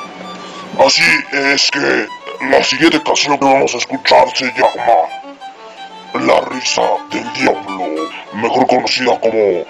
Así 0.79 1.03
es 1.31 1.69
que 1.71 2.07
la 2.49 2.63
siguiente 2.63 3.01
canción 3.03 3.37
que 3.37 3.45
vamos 3.45 3.73
a 3.73 3.77
escuchar 3.77 4.25
se 4.35 4.45
llama 4.45 6.25
La 6.25 6.41
risa 6.49 6.81
del 7.11 7.33
diablo, 7.33 8.09
mejor 8.33 8.67
conocida 8.67 9.19
como 9.19 9.65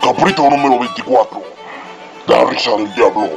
Caprito 0.00 0.48
número 0.48 0.78
24. 0.78 1.42
La 2.26 2.44
risa 2.44 2.70
del 2.72 2.94
diablo. 2.94 3.30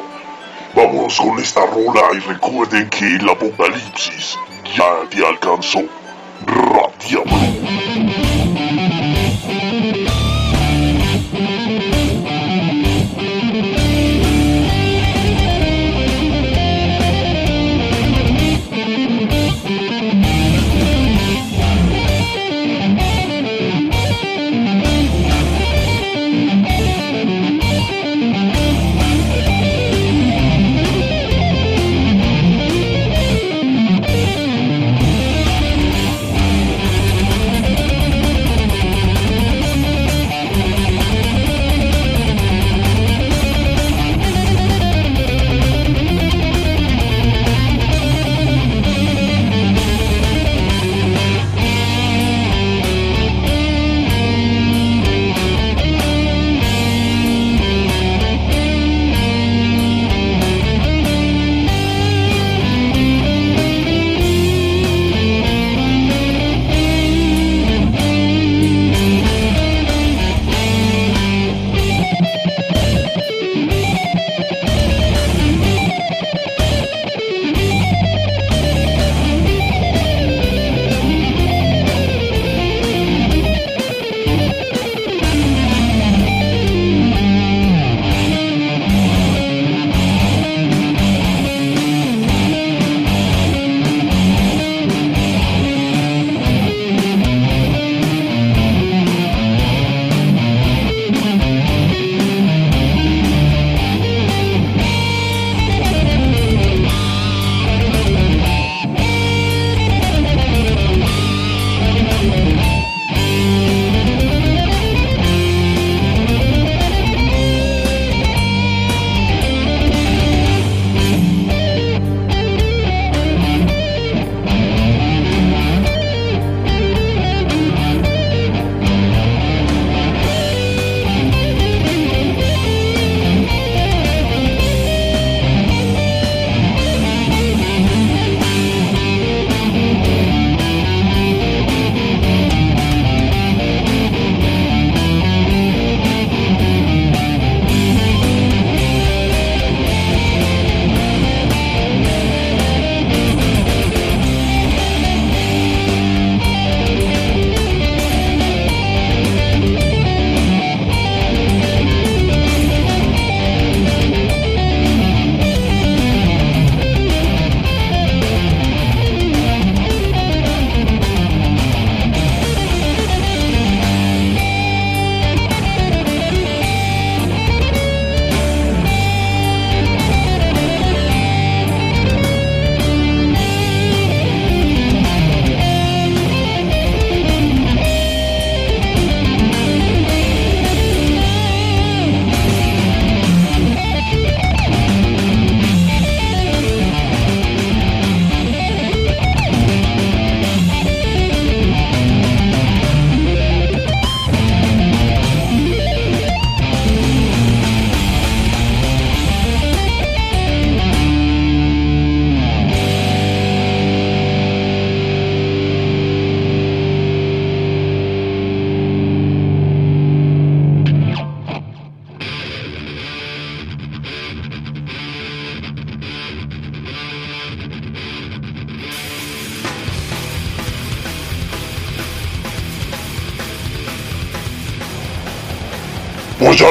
Vámonos 0.76 1.20
con 1.20 1.40
esta 1.40 1.66
rola 1.66 2.02
y 2.16 2.20
recuerden 2.20 2.90
que 2.90 3.06
el 3.16 3.30
apocalipsis 3.30 4.38
ya 4.76 5.08
te 5.10 5.26
alcanzó. 5.26 5.82
Radiablo. 6.46 7.32
Pues 7.32 8.23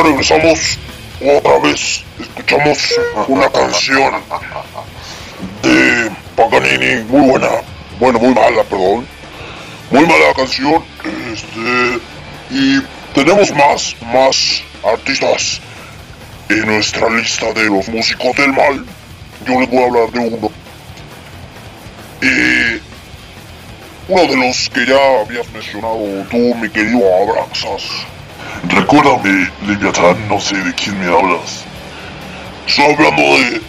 regresamos 0.03 0.79
otra 1.21 1.59
vez. 1.59 2.05
Escuchamos 2.21 3.01
una 3.29 3.49
canción 3.51 4.15
de 5.63 6.11
Paganini, 6.37 7.05
muy 7.05 7.31
buena. 7.31 7.49
Bueno, 7.99 8.19
muy 8.19 8.35
mala, 8.35 8.65
perdón. 8.65 9.07
Muy 9.91 10.07
mala 10.07 10.35
canción. 10.35 10.83
Este. 11.33 12.01
Y 12.51 12.83
tenemos 13.15 13.51
más, 13.55 13.97
más 14.13 14.63
artistas 14.85 15.61
en 16.49 16.67
nuestra 16.67 17.09
lista 17.11 17.53
de 17.53 17.65
los 17.65 17.89
músicos 17.89 18.37
del 18.37 18.53
mal. 18.53 18.85
Yo 19.47 19.61
les 19.61 19.71
voy 19.71 19.83
a 19.83 19.87
hablar 19.87 20.11
de 20.11 20.19
uno. 20.19 20.51
Y 22.21 22.81
uno 24.09 24.23
de 24.23 24.37
los 24.37 24.71
que 24.71 24.87
ya 24.87 25.21
habías 25.21 25.49
mencionado 25.51 26.25
tú, 26.31 26.55
mi 26.57 26.69
querido 26.69 27.01
Abraxas. 27.23 27.83
Recuérdame, 28.69 29.51
Leviatán, 29.67 30.29
no 30.29 30.41
sé 30.41 30.57
de 30.57 30.73
quién 30.75 30.99
me 31.01 31.07
hablas. 31.07 31.65
Estoy 32.67 32.95
hablando 32.95 33.23
de, 33.23 33.61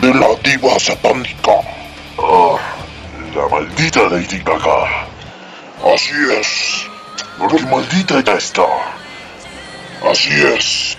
de 0.08 0.14
la 0.14 0.28
diva 0.42 0.78
satánica. 0.78 1.52
Ah, 2.18 2.56
la 3.34 3.48
maldita 3.48 4.00
Lady 4.08 4.38
Gaga. 4.38 5.06
Así 5.94 6.14
es. 6.40 6.86
Porque 7.38 7.62
maldita 7.66 8.20
ya 8.24 8.34
está. 8.34 8.64
Así 10.10 10.30
es. 10.54 10.96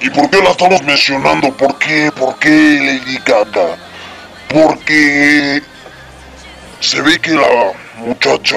¿Y 0.00 0.08
por 0.10 0.30
qué 0.30 0.40
la 0.40 0.50
estamos 0.50 0.82
mencionando? 0.82 1.52
¿Por 1.56 1.78
qué? 1.78 2.12
¿Por 2.12 2.38
qué 2.38 2.48
Lady 2.48 3.18
Gaga? 3.24 3.76
Porque 4.48 5.62
se 6.80 7.00
ve 7.02 7.18
que 7.18 7.32
la 7.32 7.72
muchacha 7.96 8.56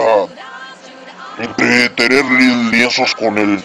entre 1.39 1.89
tener 1.89 2.25
li- 2.25 2.71
lienzos 2.71 3.13
con 3.15 3.37
el 3.37 3.63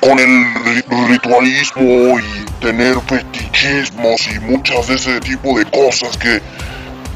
con 0.00 0.18
el 0.18 0.28
ri- 0.64 1.08
ritualismo 1.08 2.18
y 2.18 2.44
tener 2.60 2.96
fetichismos 3.02 4.26
y 4.34 4.38
muchas 4.40 4.86
de 4.86 4.94
ese 4.94 5.20
tipo 5.20 5.58
de 5.58 5.66
cosas 5.66 6.16
que 6.16 6.40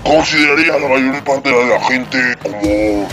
consideraría 0.03 0.79
la 0.79 0.89
mayor 0.89 1.25
parte 1.25 1.49
de 1.51 1.65
la 1.67 1.81
gente 1.85 2.19
como 2.43 3.09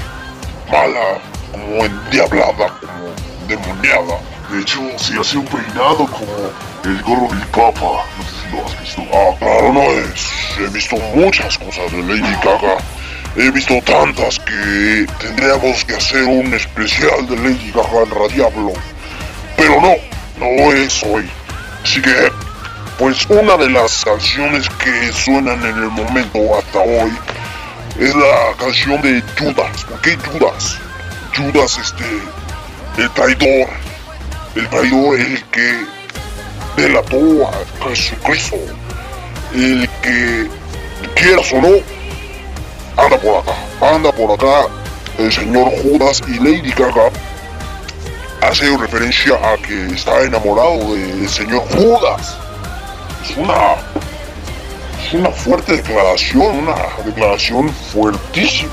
mala, 0.70 1.20
como 1.54 1.86
endiablada, 1.86 2.68
como 2.82 3.48
demoniada. 3.48 4.20
De 4.52 4.60
hecho, 4.60 4.82
si 4.98 5.18
hace 5.18 5.38
un 5.38 5.46
peinado 5.46 6.06
como 6.06 6.52
el 6.84 7.02
gorro 7.04 7.30
del 7.34 7.48
Papa, 7.48 8.04
no 8.18 8.24
sé 8.26 8.32
si 8.42 8.56
lo 8.58 8.66
has 8.66 8.82
visto. 8.82 9.02
Ah, 9.14 9.34
claro, 9.40 9.72
no 9.72 9.84
es. 9.84 10.28
He 10.60 10.68
visto 10.68 10.98
muchas 11.16 11.58
cosas 11.58 11.90
de 11.94 12.04
Lady 12.04 12.36
Gaga. 12.44 12.76
He 13.36 13.50
visto 13.50 13.82
tantas 13.86 14.40
que 14.40 15.08
tendríamos 15.22 15.86
que 15.86 15.96
hacer 15.96 16.24
un 16.24 16.54
especial 16.54 17.26
de 17.28 17.38
Lady 17.38 17.72
Gaga 17.72 18.04
en 18.04 18.12
Radiablo. 18.12 18.74
Pero 19.56 19.80
no, 19.80 19.96
no 20.38 20.72
es 20.74 21.02
hoy. 21.04 21.30
Así 21.82 22.02
que, 22.02 22.32
pues 23.00 23.26
una 23.28 23.56
de 23.56 23.70
las 23.70 24.04
canciones 24.04 24.70
que 24.84 25.14
suenan 25.14 25.66
en 25.66 25.78
el 25.78 25.90
momento 25.90 26.40
hasta 26.58 26.80
hoy 26.80 27.12
es 28.00 28.14
la 28.16 28.54
canción 28.60 29.02
de 29.02 29.24
Judas. 29.40 29.86
¿Por 29.86 30.02
qué 30.02 30.18
Judas? 30.18 30.78
Judas, 31.36 31.78
este, 31.78 33.02
el 33.02 33.10
traidor. 33.12 33.70
El 34.56 34.68
traidor, 34.68 35.20
el 35.20 35.44
que 35.46 35.86
delató 36.76 37.48
a 37.48 37.88
Jesucristo. 37.88 38.58
El 39.54 39.88
que, 40.02 40.50
quieras 41.16 41.54
o 41.54 41.62
no, 41.62 42.01
anda 43.02 43.18
por 43.18 43.38
acá. 43.38 43.54
Anda 43.82 44.12
por 44.12 44.32
acá 44.32 44.68
el 45.18 45.32
señor 45.32 45.70
Judas 45.82 46.22
y 46.28 46.40
Lady 46.40 46.72
Gaga 46.72 47.10
hace 48.42 48.76
referencia 48.78 49.36
a 49.36 49.58
que 49.58 49.88
está 49.88 50.22
enamorado 50.22 50.94
del 50.94 51.30
señor 51.30 51.62
Judas. 51.70 52.38
Es 53.24 53.38
una 53.38 53.76
es 55.06 55.14
una 55.14 55.30
fuerte 55.32 55.78
declaración, 55.78 56.60
una 56.60 56.76
declaración 57.06 57.70
fuertísima. 57.70 58.72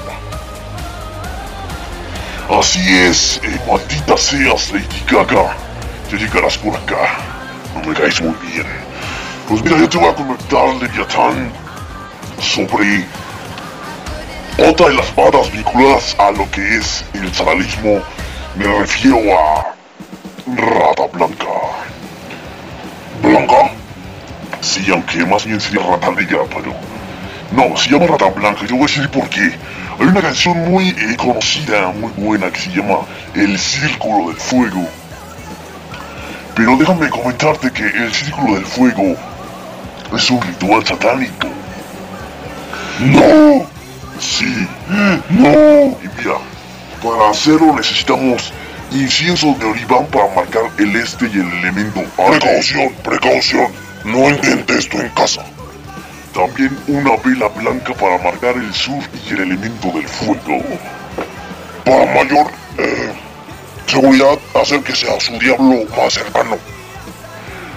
Así 2.51 2.97
es, 2.97 3.41
eh, 3.43 3.61
maldita 3.69 4.17
seas, 4.17 4.73
Lady 4.73 5.05
Gaga. 5.11 5.57
Ya 6.11 6.17
llegarás 6.17 6.57
por 6.59 6.75
acá. 6.75 7.19
No 7.75 7.87
me 7.87 7.95
caes 7.95 8.21
muy 8.23 8.35
bien. 8.51 8.67
Pues 9.49 9.63
mira, 9.63 9.79
yo 9.79 9.89
te 9.89 9.99
voy 9.99 10.09
a 10.09 10.15
comentar, 10.15 10.75
Leviatán, 10.77 11.53
sobre 12.41 13.07
otra 14.59 14.89
de 14.89 14.95
las 14.95 15.15
bandas 15.15 15.53
vinculadas 15.53 16.17
a 16.19 16.31
lo 16.33 16.51
que 16.51 16.77
es 16.77 17.05
el 17.15 17.33
satanismo. 17.33 18.03
Me 18.57 18.67
refiero 18.79 19.19
a 19.39 19.75
Rata 20.57 21.07
Blanca. 21.13 21.47
¿Blanca? 23.23 23.71
Sí, 24.61 24.85
aunque 24.91 25.25
más 25.25 25.45
bien 25.45 25.61
sería 25.61 25.87
Rata 25.87 26.11
Negra, 26.11 26.41
pero... 26.49 26.75
No, 27.53 27.77
se 27.77 27.91
llama 27.91 28.07
Rata 28.07 28.31
Blanca, 28.31 28.67
yo 28.67 28.77
voy 28.77 28.85
a 28.85 28.87
decir 28.87 29.09
por 29.11 29.29
qué. 29.29 29.53
Hay 30.01 30.07
una 30.07 30.21
canción 30.21 30.71
muy 30.71 30.89
eh, 30.89 31.17
conocida, 31.17 31.93
muy 31.93 32.11
buena, 32.17 32.51
que 32.51 32.61
se 32.61 32.71
llama 32.71 32.99
El 33.35 33.59
Círculo 33.59 34.29
del 34.29 34.37
Fuego. 34.37 34.87
Pero 36.55 36.77
déjame 36.77 37.09
comentarte 37.09 37.71
que 37.71 37.85
el 37.85 38.13
Círculo 38.13 38.55
del 38.55 38.67
Fuego 38.67 39.17
es 40.15 40.31
un 40.31 40.43
ritual 40.43 40.85
satánico. 40.85 41.49
¡No! 43.01 43.58
Sí, 44.21 44.67
no. 45.31 45.49
Y 46.03 46.09
mira, 46.19 46.39
para 47.03 47.31
hacerlo 47.31 47.75
necesitamos 47.75 48.53
incienso 48.91 49.55
de 49.59 49.67
oliván 49.67 50.07
para 50.07 50.33
marcar 50.35 50.63
el 50.79 50.97
este 50.97 51.27
y 51.27 51.39
el 51.39 51.53
elemento. 51.53 52.03
Precaución, 52.17 52.93
precaución. 53.03 53.73
No 54.05 54.29
intente 54.29 54.79
esto 54.79 55.01
en 55.01 55.09
casa. 55.11 55.45
También 56.33 56.77
una 56.87 57.17
vela 57.17 57.49
blanca 57.49 57.95
para 57.95 58.19
marcar 58.19 58.57
el 58.57 58.73
sur 58.73 59.03
y 59.29 59.33
el 59.35 59.41
elemento 59.41 59.89
del 59.89 60.07
fuego. 60.07 60.63
Para 61.85 62.07
mayor 62.15 62.47
eh, 62.79 63.13
seguridad, 63.87 64.39
hacer 64.61 64.83
que 64.83 64.95
sea 64.95 65.19
su 65.21 65.33
diablo 65.39 65.85
más 65.97 66.13
cercano. 66.15 66.57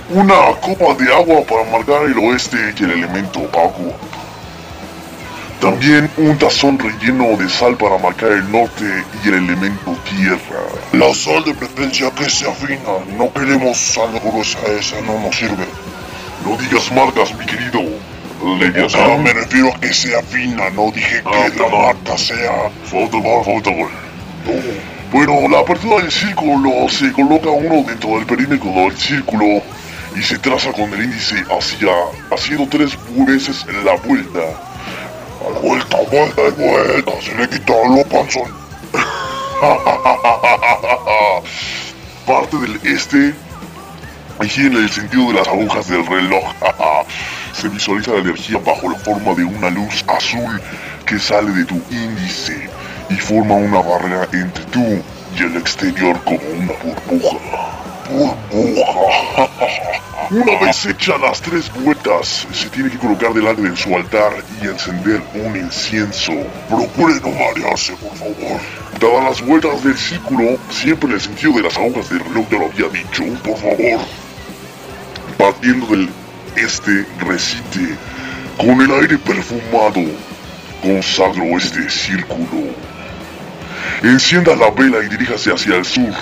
Una 0.10 0.36
copa 0.60 0.94
de 1.02 1.14
agua 1.14 1.42
para 1.48 1.64
marcar 1.72 2.04
el 2.04 2.18
oeste 2.18 2.58
y 2.78 2.84
el 2.84 2.92
elemento 2.92 3.40
agua. 3.54 3.94
También 5.62 6.10
un 6.18 6.36
tazón 6.40 6.80
relleno 6.80 7.38
de 7.38 7.48
sal 7.48 7.78
para 7.78 8.00
marcar 8.00 8.32
el 8.32 8.52
norte 8.52 8.84
y 9.24 9.28
el 9.28 9.36
elemento 9.36 9.96
tierra. 10.10 10.64
La 10.92 11.14
sal 11.14 11.44
de 11.44 11.54
preferencia 11.54 12.10
que 12.10 12.28
sea 12.32 12.52
fina, 12.52 12.94
no 13.16 13.32
queremos 13.32 13.78
sal 13.78 14.10
gruesa, 14.24 14.58
esa 14.80 15.00
no 15.02 15.20
nos 15.20 15.36
sirve. 15.36 15.68
No 16.44 16.58
digas 16.58 16.92
marcas, 16.92 17.38
mi 17.38 17.46
querido. 17.46 17.80
Leviatán. 18.60 19.22
me 19.22 19.34
refiero 19.34 19.68
a 19.68 19.80
que 19.80 19.94
sea 19.94 20.24
fina, 20.24 20.72
no 20.72 20.90
dije 20.90 21.22
que 21.22 21.60
la 21.60 21.70
marca 21.70 22.18
sea... 22.18 22.72
Fotoball, 22.86 23.46
fotoball. 23.46 23.92
Bueno, 25.12 25.48
la 25.48 25.60
apertura 25.60 26.02
del 26.02 26.12
círculo 26.12 26.90
se 26.90 27.12
coloca 27.12 27.52
uno 27.52 27.84
dentro 27.88 28.16
del 28.16 28.26
perímetro 28.26 28.72
del 28.72 28.98
círculo 28.98 29.62
y 30.16 30.24
se 30.24 30.40
traza 30.40 30.72
con 30.72 30.92
el 30.92 31.04
índice 31.04 31.36
hacia, 31.52 31.92
haciendo 32.32 32.68
tres 32.68 32.98
veces 33.28 33.64
la 33.86 33.94
vuelta. 33.98 34.71
A 35.44 35.50
vuelta, 35.60 35.98
vuelta 36.12 36.42
y 36.48 36.52
vuelta, 36.52 37.12
se 37.22 37.36
le 37.36 37.50
quita 37.50 37.74
lo 37.88 38.04
panzón. 38.06 38.62
Parte 42.26 42.58
del 42.58 42.80
este 42.84 43.34
y 44.44 44.62
en 44.62 44.74
el 44.74 44.90
sentido 44.90 45.28
de 45.28 45.34
las 45.34 45.48
agujas 45.48 45.88
del 45.88 46.06
reloj. 46.06 46.44
se 47.54 47.70
visualiza 47.70 48.12
la 48.12 48.20
energía 48.20 48.60
bajo 48.60 48.90
la 48.90 48.98
forma 49.00 49.34
de 49.34 49.44
una 49.44 49.70
luz 49.70 50.04
azul 50.08 50.62
que 51.06 51.20
sale 51.20 51.52
de 51.52 51.66
tu 51.66 51.82
índice 51.92 52.70
y 53.10 53.16
forma 53.16 53.56
una 53.56 53.82
barrera 53.82 54.28
entre 54.32 54.64
tú 54.66 55.04
y 55.38 55.44
el 55.44 55.58
exterior 55.58 56.20
como 56.24 56.38
una 56.38 56.74
burbuja. 56.84 57.81
Una 60.32 60.60
vez 60.60 60.86
hechas 60.86 61.20
las 61.22 61.42
tres 61.42 61.72
vueltas, 61.74 62.48
se 62.52 62.70
tiene 62.70 62.90
que 62.90 62.98
colocar 62.98 63.34
delante 63.34 63.62
de 63.62 63.76
su 63.76 63.96
altar 63.96 64.34
y 64.62 64.68
encender 64.68 65.22
un 65.34 65.56
incienso. 65.56 66.34
Procure 66.68 67.16
no 67.22 67.30
marearse, 67.30 67.94
por 67.94 68.16
favor. 68.16 68.60
Dadas 69.00 69.24
las 69.24 69.42
vueltas 69.48 69.84
del 69.84 69.98
círculo, 69.98 70.58
siempre 70.70 71.10
en 71.10 71.16
el 71.16 71.22
sentido 71.22 71.54
de 71.54 71.64
las 71.64 71.78
agujas 71.78 72.10
del 72.10 72.20
reloj, 72.20 72.46
ya 72.50 72.58
lo 72.60 72.66
había 72.66 72.90
dicho, 72.90 73.24
por 73.44 73.58
favor. 73.58 74.00
Partiendo 75.38 75.88
del 75.88 76.10
este, 76.56 77.06
recite, 77.20 77.96
con 78.58 78.82
el 78.82 78.92
aire 78.92 79.18
perfumado, 79.18 80.02
consagro 80.82 81.58
este 81.58 81.90
círculo. 81.90 82.74
Encienda 84.04 84.56
la 84.56 84.70
vela 84.72 85.04
y 85.04 85.10
diríjase 85.10 85.52
hacia 85.52 85.76
el 85.76 85.86
sur. 85.86 86.14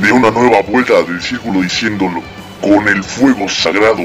De 0.00 0.10
una 0.10 0.30
nueva 0.30 0.62
vuelta 0.62 1.02
del 1.02 1.20
círculo 1.22 1.60
diciéndolo, 1.60 2.22
con 2.60 2.88
el 2.88 3.04
fuego 3.04 3.48
sagrado, 3.48 4.02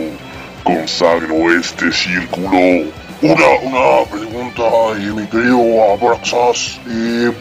consagro 0.64 1.58
este 1.58 1.92
círculo. 1.92 2.92
Una, 3.22 3.48
una 3.64 4.06
pregunta, 4.12 4.64
eh, 4.98 5.12
mi 5.16 5.26
querido 5.28 5.94
Abraxas. 5.94 6.80
Eh, 6.90 7.32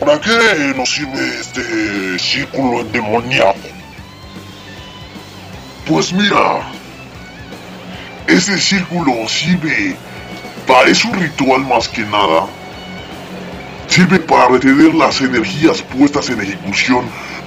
¿Para 0.00 0.20
qué 0.20 0.74
nos 0.76 0.90
sirve 0.90 1.40
este 1.40 2.18
círculo 2.18 2.80
endemoniado? 2.80 3.54
Pues 5.86 6.12
mira, 6.12 6.62
este 8.26 8.58
círculo 8.58 9.28
sirve, 9.28 9.96
parece 10.66 11.06
un 11.06 11.20
ritual 11.20 11.60
más 11.60 11.88
que 11.88 12.02
nada. 12.02 12.46
Sirve 13.86 14.18
para 14.18 14.48
retener 14.48 14.94
las 14.94 15.20
energías 15.20 15.82
puestas 15.82 16.28
en 16.30 16.40
ejecución 16.40 17.04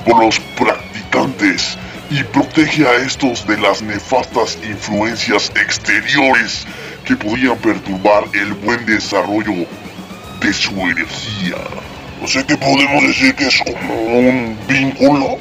por 0.08 0.24
los 0.24 0.40
practicantes 0.58 1.78
y 2.10 2.24
protege 2.24 2.88
a 2.88 2.96
estos 3.06 3.46
de 3.46 3.58
las 3.58 3.82
nefastas 3.82 4.58
influencias 4.68 5.52
exteriores 5.62 6.66
que 7.04 7.16
podrían 7.16 7.58
perturbar 7.58 8.24
el 8.34 8.54
buen 8.54 8.86
desarrollo 8.86 9.68
de 10.42 10.54
su 10.54 10.72
energía. 10.80 11.58
No 12.22 12.28
sé 12.28 12.46
qué 12.46 12.58
podemos 12.58 13.04
decir 13.04 13.36
que 13.36 13.48
es 13.48 13.62
como 13.64 13.94
un 13.94 14.58
vínculo. 14.68 15.38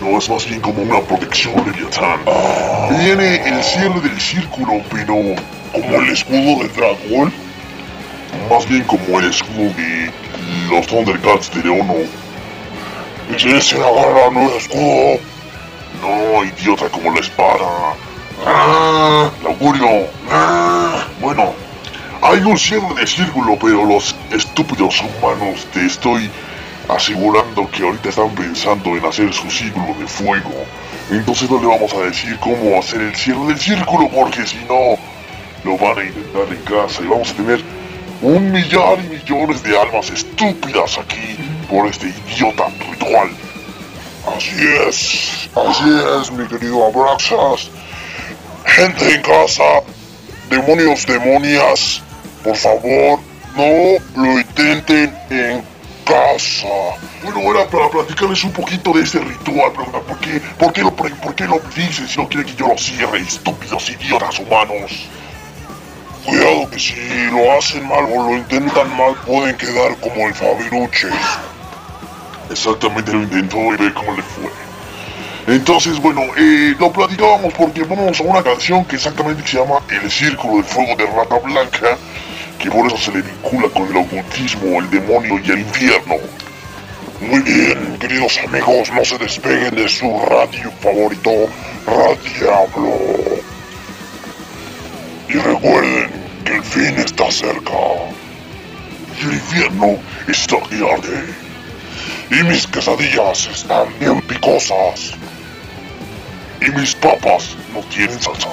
No, 0.00 0.16
es 0.16 0.30
más 0.30 0.48
bien 0.48 0.60
como 0.60 0.82
una 0.82 1.00
protección, 1.00 1.54
Leviatán. 1.66 2.20
Viene 3.00 3.48
el 3.48 3.62
cierre 3.64 4.00
del 4.00 4.20
círculo, 4.20 4.80
pero 4.92 5.16
como 5.72 5.96
el 6.00 6.10
escudo 6.10 6.62
del 6.62 6.72
dragón. 6.72 7.32
Más 8.48 8.68
bien 8.68 8.84
como 8.84 9.18
el 9.18 9.30
escudo 9.30 9.72
de 9.74 10.10
los 10.70 10.86
Thundercats 10.86 11.52
de 11.52 11.64
Leono. 11.64 11.94
Se 13.36 13.78
la 13.78 13.90
garra, 13.90 14.30
no 14.32 14.42
el 14.48 14.56
escudo. 14.56 15.20
No, 16.00 16.44
idiota, 16.44 16.88
como 16.88 17.12
la 17.12 17.20
espada. 17.20 17.94
Ah, 18.46 19.30
augurio. 19.44 20.08
Ah, 20.30 21.06
bueno, 21.20 21.52
hay 22.22 22.40
un 22.40 22.58
cierre 22.58 22.94
de 22.94 23.06
círculo, 23.06 23.58
pero 23.60 23.84
los 23.84 24.14
estúpidos 24.32 25.02
humanos 25.02 25.66
te 25.72 25.86
estoy 25.86 26.30
asegurando 26.88 27.70
que 27.70 27.82
ahorita 27.82 28.08
están 28.08 28.30
pensando 28.34 28.96
en 28.96 29.04
hacer 29.04 29.32
su 29.32 29.50
círculo 29.50 29.94
de 29.98 30.06
fuego. 30.06 30.64
Entonces 31.10 31.50
no 31.50 31.60
le 31.60 31.66
vamos 31.66 31.92
a 31.94 32.00
decir 32.00 32.36
cómo 32.40 32.78
hacer 32.78 33.00
el 33.02 33.14
cierre 33.14 33.46
del 33.46 33.58
círculo 33.58 34.08
porque 34.08 34.46
si 34.46 34.56
no 34.68 34.96
lo 35.64 35.76
van 35.76 35.98
a 35.98 36.04
intentar 36.04 36.48
en 36.50 36.62
casa 36.64 37.02
y 37.02 37.06
vamos 37.06 37.30
a 37.30 37.34
tener 37.34 37.62
un 38.22 38.50
millar 38.50 38.98
y 39.04 39.08
millones 39.08 39.62
de 39.62 39.78
almas 39.78 40.10
estúpidas 40.10 40.98
aquí 40.98 41.36
por 41.68 41.86
este 41.86 42.08
idiota 42.08 42.66
ritual. 42.90 43.30
Así 44.36 44.56
es, 44.86 45.48
así 45.54 45.84
es, 46.20 46.30
mi 46.32 46.46
querido 46.46 46.86
Abraxas. 46.86 47.70
Gente 48.64 49.14
en 49.14 49.22
casa, 49.22 49.62
demonios, 50.50 51.06
demonias, 51.06 52.02
por 52.44 52.56
favor, 52.56 53.18
no 53.56 54.22
lo 54.22 54.38
intenten 54.38 55.16
en 55.30 55.62
casa. 56.04 56.68
Bueno, 57.22 57.40
era 57.52 57.68
para 57.68 57.88
platicarles 57.88 58.44
un 58.44 58.52
poquito 58.52 58.92
de 58.92 59.02
este 59.02 59.18
ritual, 59.18 59.72
pero 59.76 60.02
¿por 60.02 60.18
qué, 60.20 60.40
por 60.58 60.72
qué, 60.72 60.82
lo, 60.82 60.94
por 60.94 61.34
qué 61.34 61.44
lo 61.46 61.60
dicen 61.74 62.08
si 62.08 62.18
no 62.18 62.28
quieren 62.28 62.46
que 62.46 62.56
yo 62.56 62.68
lo 62.68 62.78
cierre, 62.78 63.20
estúpidos 63.20 63.90
idiotas 63.90 64.38
humanos? 64.38 65.08
Cuidado 66.24 66.68
que 66.70 66.78
si 66.78 66.94
lo 67.30 67.52
hacen 67.56 67.88
mal 67.88 68.04
o 68.04 68.22
lo 68.24 68.36
intentan 68.36 68.94
mal 68.96 69.14
pueden 69.26 69.56
quedar 69.56 69.96
como 69.96 70.26
el 70.26 70.34
Fabiruches. 70.34 71.14
Exactamente 72.50 73.12
lo 73.12 73.22
intentó 73.22 73.58
y 73.58 73.76
ve 73.76 73.92
cómo 73.92 74.12
le 74.12 74.22
fue. 74.22 74.50
Entonces, 75.48 75.98
bueno, 75.98 76.22
eh, 76.36 76.74
lo 76.78 76.92
platicábamos 76.92 77.54
porque 77.54 77.82
vamos 77.82 78.20
a 78.20 78.22
una 78.22 78.42
canción 78.42 78.84
que 78.84 78.96
exactamente 78.96 79.42
se 79.46 79.58
llama 79.58 79.80
El 79.88 80.10
Círculo 80.10 80.58
de 80.58 80.62
Fuego 80.62 80.94
de 80.96 81.06
Rata 81.06 81.38
Blanca, 81.38 81.96
que 82.58 82.70
por 82.70 82.86
eso 82.86 82.98
se 82.98 83.12
le 83.12 83.22
vincula 83.22 83.68
con 83.70 83.88
el 83.88 83.96
ocultismo, 83.96 84.78
el 84.78 84.90
demonio 84.90 85.40
y 85.42 85.50
el 85.50 85.60
infierno. 85.60 86.16
Muy 87.20 87.40
bien, 87.40 87.96
queridos 87.98 88.38
amigos, 88.46 88.90
no 88.92 89.04
se 89.04 89.16
despeguen 89.18 89.74
de 89.74 89.88
su 89.88 90.20
radio 90.28 90.70
favorito, 90.82 91.30
Radiablo. 91.86 92.94
Y 95.28 95.32
recuerden 95.32 96.10
que 96.44 96.52
el 96.52 96.62
fin 96.62 96.94
está 96.98 97.30
cerca. 97.30 97.72
Y 99.18 99.26
el 99.26 99.34
infierno 99.34 99.98
está 100.28 100.56
arde. 100.56 101.47
Y 102.30 102.42
mis 102.44 102.66
quesadillas 102.66 103.46
están 103.46 103.88
bien 103.98 104.20
picosas. 104.22 105.14
Y 106.60 106.70
mis 106.72 106.94
papas 106.94 107.56
no 107.72 107.80
tienen 107.84 108.20
salsa. 108.20 108.50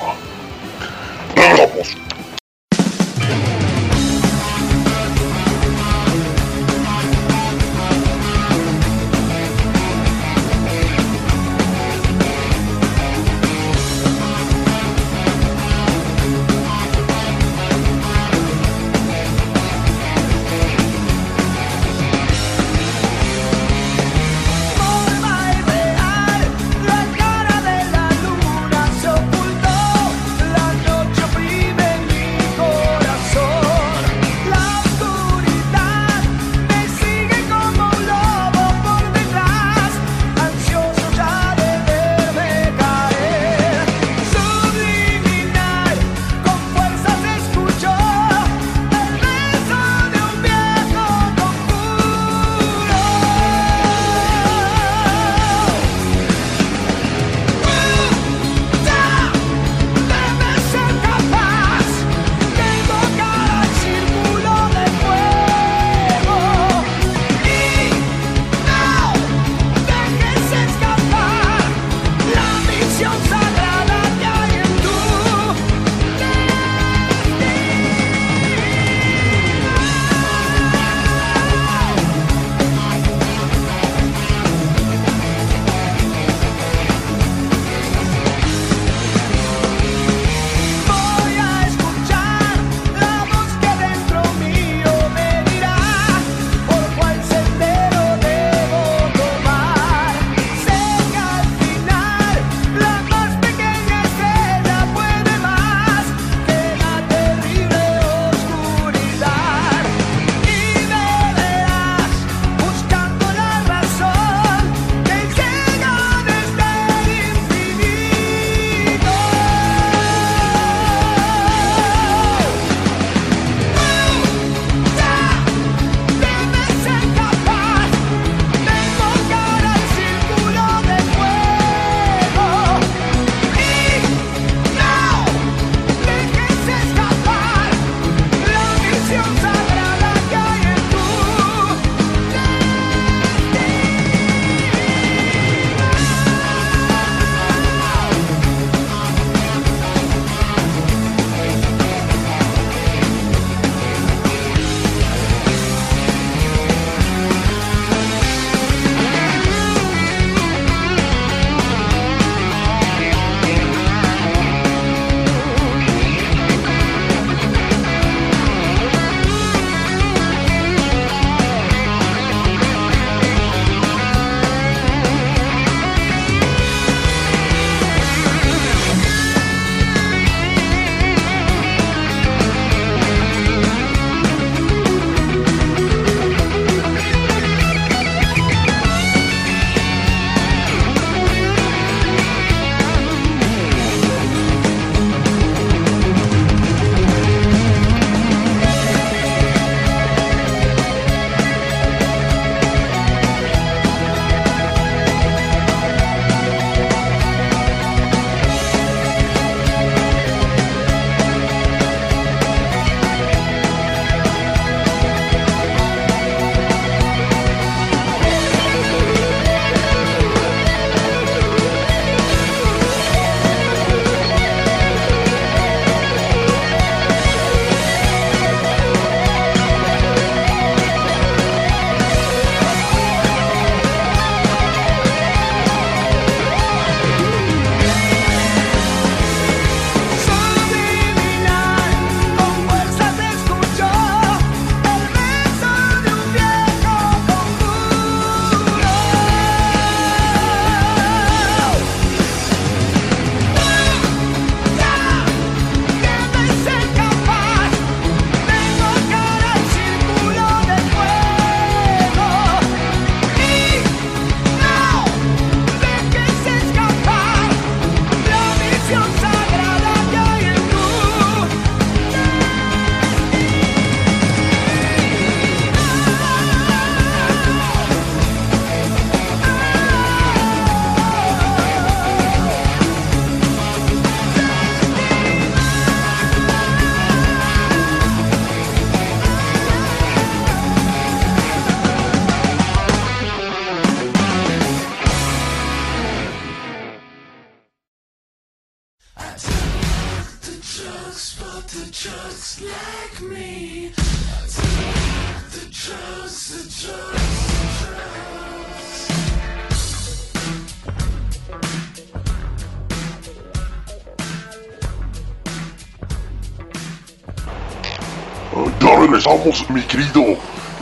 Mi 319.69 319.83
querido 319.83 320.23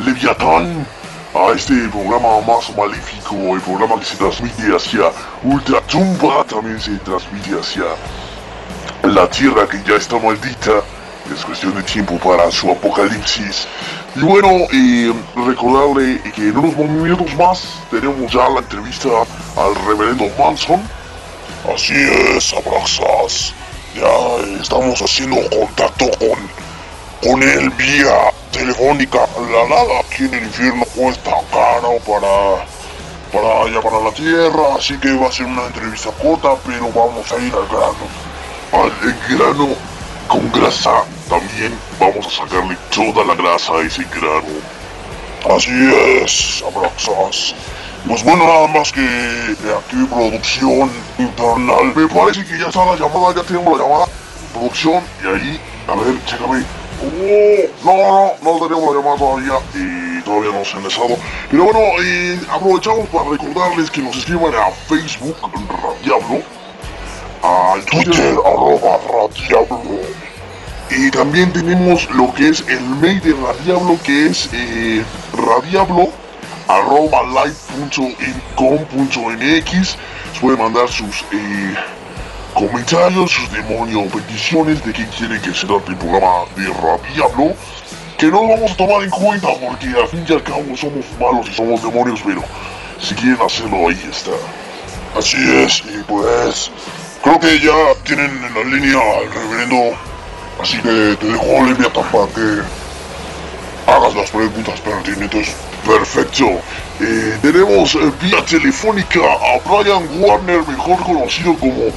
Leviatán, 0.06 0.88
a 1.36 1.52
este 1.52 1.74
programa 1.90 2.40
más 2.48 2.74
maléfico, 2.78 3.36
el 3.56 3.60
programa 3.60 4.00
que 4.00 4.06
se 4.06 4.16
transmite 4.16 4.74
hacia 4.74 5.12
Ultratumba, 5.44 6.46
también 6.46 6.80
se 6.80 6.98
transmite 7.00 7.60
hacia 7.60 7.84
la 9.04 9.30
Tierra 9.30 9.68
que 9.68 9.84
ya 9.86 9.96
está 9.96 10.18
maldita. 10.18 10.82
Es 11.36 11.44
cuestión 11.44 11.76
de 11.76 11.84
tiempo 11.84 12.18
para 12.20 12.50
su 12.52 12.72
apocalipsis. 12.72 13.68
Y 14.16 14.22
bueno, 14.22 14.50
eh, 14.72 15.14
recordarle 15.36 16.22
que 16.34 16.44
en 16.48 16.58
unos 16.58 16.78
minutos 16.78 17.36
más 17.36 17.68
tenemos 17.92 18.32
ya 18.32 18.48
la 18.48 18.60
entrevista 18.60 19.10
al 19.58 19.76
reverendo 19.86 20.30
Manson. 20.40 20.82
Así 21.74 21.96
es, 21.96 22.54
Abraxas. 22.54 23.54
Ya 23.94 24.62
estamos 24.62 25.02
haciendo 25.02 25.36
contacto 25.50 26.06
con 26.18 26.63
con 27.24 27.42
él 27.42 27.70
vía 27.72 28.32
telefónica. 28.52 29.20
La 29.52 29.68
nada 29.68 30.00
aquí 30.02 30.26
en 30.26 30.34
el 30.34 30.44
infierno 30.44 30.86
cuesta 30.96 31.32
caro 31.52 31.98
para, 32.06 32.66
para 33.32 33.64
allá 33.64 33.82
para 33.82 34.00
la 34.00 34.12
tierra, 34.12 34.76
así 34.78 34.98
que 34.98 35.14
va 35.14 35.28
a 35.28 35.32
ser 35.32 35.46
una 35.46 35.66
entrevista 35.66 36.10
corta, 36.22 36.56
pero 36.66 36.88
vamos 36.88 37.32
a 37.32 37.38
ir 37.38 37.54
al 37.54 37.68
grano. 37.68 38.06
Al 38.72 38.92
grano 39.30 39.76
con 40.28 40.52
grasa. 40.52 41.04
También 41.30 41.74
vamos 42.00 42.28
a 42.28 42.30
sacarle 42.30 42.78
toda 42.94 43.26
la 43.26 43.36
grasa 43.36 43.74
a 43.74 43.82
ese 43.82 44.04
grano. 44.04 44.84
Así 45.56 45.72
es, 46.22 46.64
Abraxas. 46.64 47.56
Pues 48.08 48.24
bueno, 48.24 48.46
nada 48.46 48.68
más 48.68 48.92
que 48.92 49.02
aquí 49.02 50.06
producción 50.10 50.92
internal. 51.18 51.94
Me 51.96 52.08
parece 52.08 52.46
que 52.46 52.60
ya 52.60 52.68
está 52.68 52.86
la 52.86 52.96
llamada, 52.96 53.34
ya 53.36 53.44
tenemos 53.44 53.78
la 53.78 53.84
llamada. 53.84 54.06
Producción, 54.54 55.02
y 55.24 55.28
ahí, 55.28 55.62
a 55.88 55.96
ver, 55.96 56.26
chécame. 56.26 56.83
No, 57.84 57.98
no, 57.98 58.34
no 58.42 58.68
tenemos 58.68 58.96
la 58.96 59.02
llamada 59.02 59.18
todavía 59.18 59.60
y 59.76 60.22
todavía 60.22 60.52
no 60.52 60.66
se 60.66 60.78
han 60.78 60.86
estado. 60.86 61.18
Pero 61.52 61.66
bueno, 61.66 61.80
aprovechamos 62.50 63.10
para 63.10 63.30
recordarles 63.30 63.92
que 63.92 64.02
nos 64.02 64.16
escriban 64.16 64.54
a 64.56 64.72
Facebook, 64.72 65.36
Radiablo, 65.42 66.42
a 67.44 67.76
Twitter, 67.92 68.36
arroba 68.46 69.00
Radiablo. 69.12 70.00
Y 70.90 71.12
también 71.12 71.52
tenemos 71.52 72.10
lo 72.12 72.34
que 72.34 72.50
es 72.50 72.64
el 72.68 72.82
mail 72.82 73.20
de 73.22 73.34
Radiablo, 73.34 73.98
que 74.04 74.28
es 74.28 74.50
eh, 74.54 75.04
radiablo 75.34 76.10
arroba 76.68 77.46
live.com.mx. 77.46 78.38
Se 80.34 80.40
puede 80.40 80.58
mandar 80.58 80.88
sus 80.88 81.24
eh, 81.32 81.76
comentarios, 82.54 83.32
sus 83.32 83.52
demonios, 83.52 84.12
peticiones 84.12 84.84
de 84.86 84.94
que 84.94 85.06
quieren 85.08 85.42
que 85.42 85.54
se 85.54 85.68
trate 85.68 85.92
el 85.92 85.98
programa 85.98 86.46
de 86.56 86.68
Radiablo. 86.68 87.56
Que 88.18 88.28
no 88.28 88.48
vamos 88.48 88.72
a 88.72 88.78
tomar 88.78 89.04
en 89.04 89.10
cuenta 89.10 89.48
porque 89.60 89.88
al 89.88 90.08
fin 90.08 90.26
y 90.28 90.34
al 90.34 90.44
cabo 90.44 90.64
somos 90.78 91.06
malos 91.20 91.50
y 91.50 91.54
somos 91.54 91.82
demonios, 91.82 92.22
pero 92.26 92.44
si 93.00 93.16
quieren 93.16 93.42
hacerlo 93.42 93.90
ahí 93.90 94.10
está. 94.10 94.32
Así 95.18 95.38
es, 95.38 95.84
y 95.86 96.02
pues 96.08 96.72
creo 97.22 97.40
que 97.40 97.60
ya 97.60 97.74
tienen 98.04 98.32
en 98.32 98.54
la 98.54 98.64
línea 98.64 98.98
al 98.98 99.32
reverendo, 99.32 99.98
así 100.62 100.78
que 100.78 101.18
te 101.20 101.28
dejo 101.28 101.66
Leviatán 101.66 102.06
para 102.12 102.28
que 102.28 102.62
hagas 103.92 104.16
las 104.16 104.32
preguntas 104.32 104.80
pertinentes. 104.80 105.56
Perfecto. 105.86 106.62
Eh, 107.02 107.38
tenemos 107.42 107.96
eh, 107.96 108.12
vía 108.22 108.44
telefónica 108.46 109.20
a 109.20 109.60
Brian 109.68 110.08
Warner, 110.20 110.66
mejor 110.68 111.04
conocido 111.04 111.56
como 111.56 111.92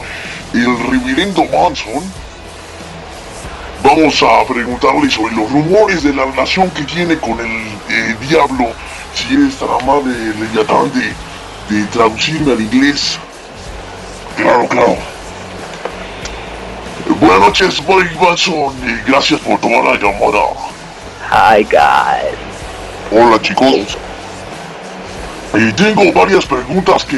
el 0.53 0.78
reverendo 0.91 1.45
Manson. 1.45 2.03
Vamos 3.82 4.20
a 4.22 4.45
preguntarle 4.53 5.09
sobre 5.11 5.37
los 5.37 5.51
rumores 5.51 6.03
de 6.03 6.12
la 6.12 6.24
relación 6.24 6.70
que 6.70 6.82
tiene 6.82 7.16
con 7.18 7.39
el 7.39 7.68
eh, 7.89 8.16
diablo. 8.28 8.68
Si 9.14 9.34
eres 9.34 9.57
tan 9.57 9.68
amable, 9.80 10.12
Leviatán, 10.41 10.91
de, 10.93 11.74
de 11.74 11.84
traducirme 11.87 12.53
al 12.53 12.61
inglés. 12.61 13.18
Claro, 14.37 14.66
claro. 14.68 14.97
Buenas 17.20 17.41
noches, 17.41 17.84
Boy 17.87 18.05
Manson, 18.20 18.74
gracias 19.07 19.41
por 19.41 19.61
tomar 19.61 19.84
la 19.84 19.95
llamada. 19.95 20.43
Hi 21.30 21.62
guys. 21.62 22.45
Hola 23.11 23.40
chicos. 23.40 23.96
Y 25.54 25.72
tengo 25.72 26.12
varias 26.12 26.44
preguntas 26.44 27.04
que 27.04 27.16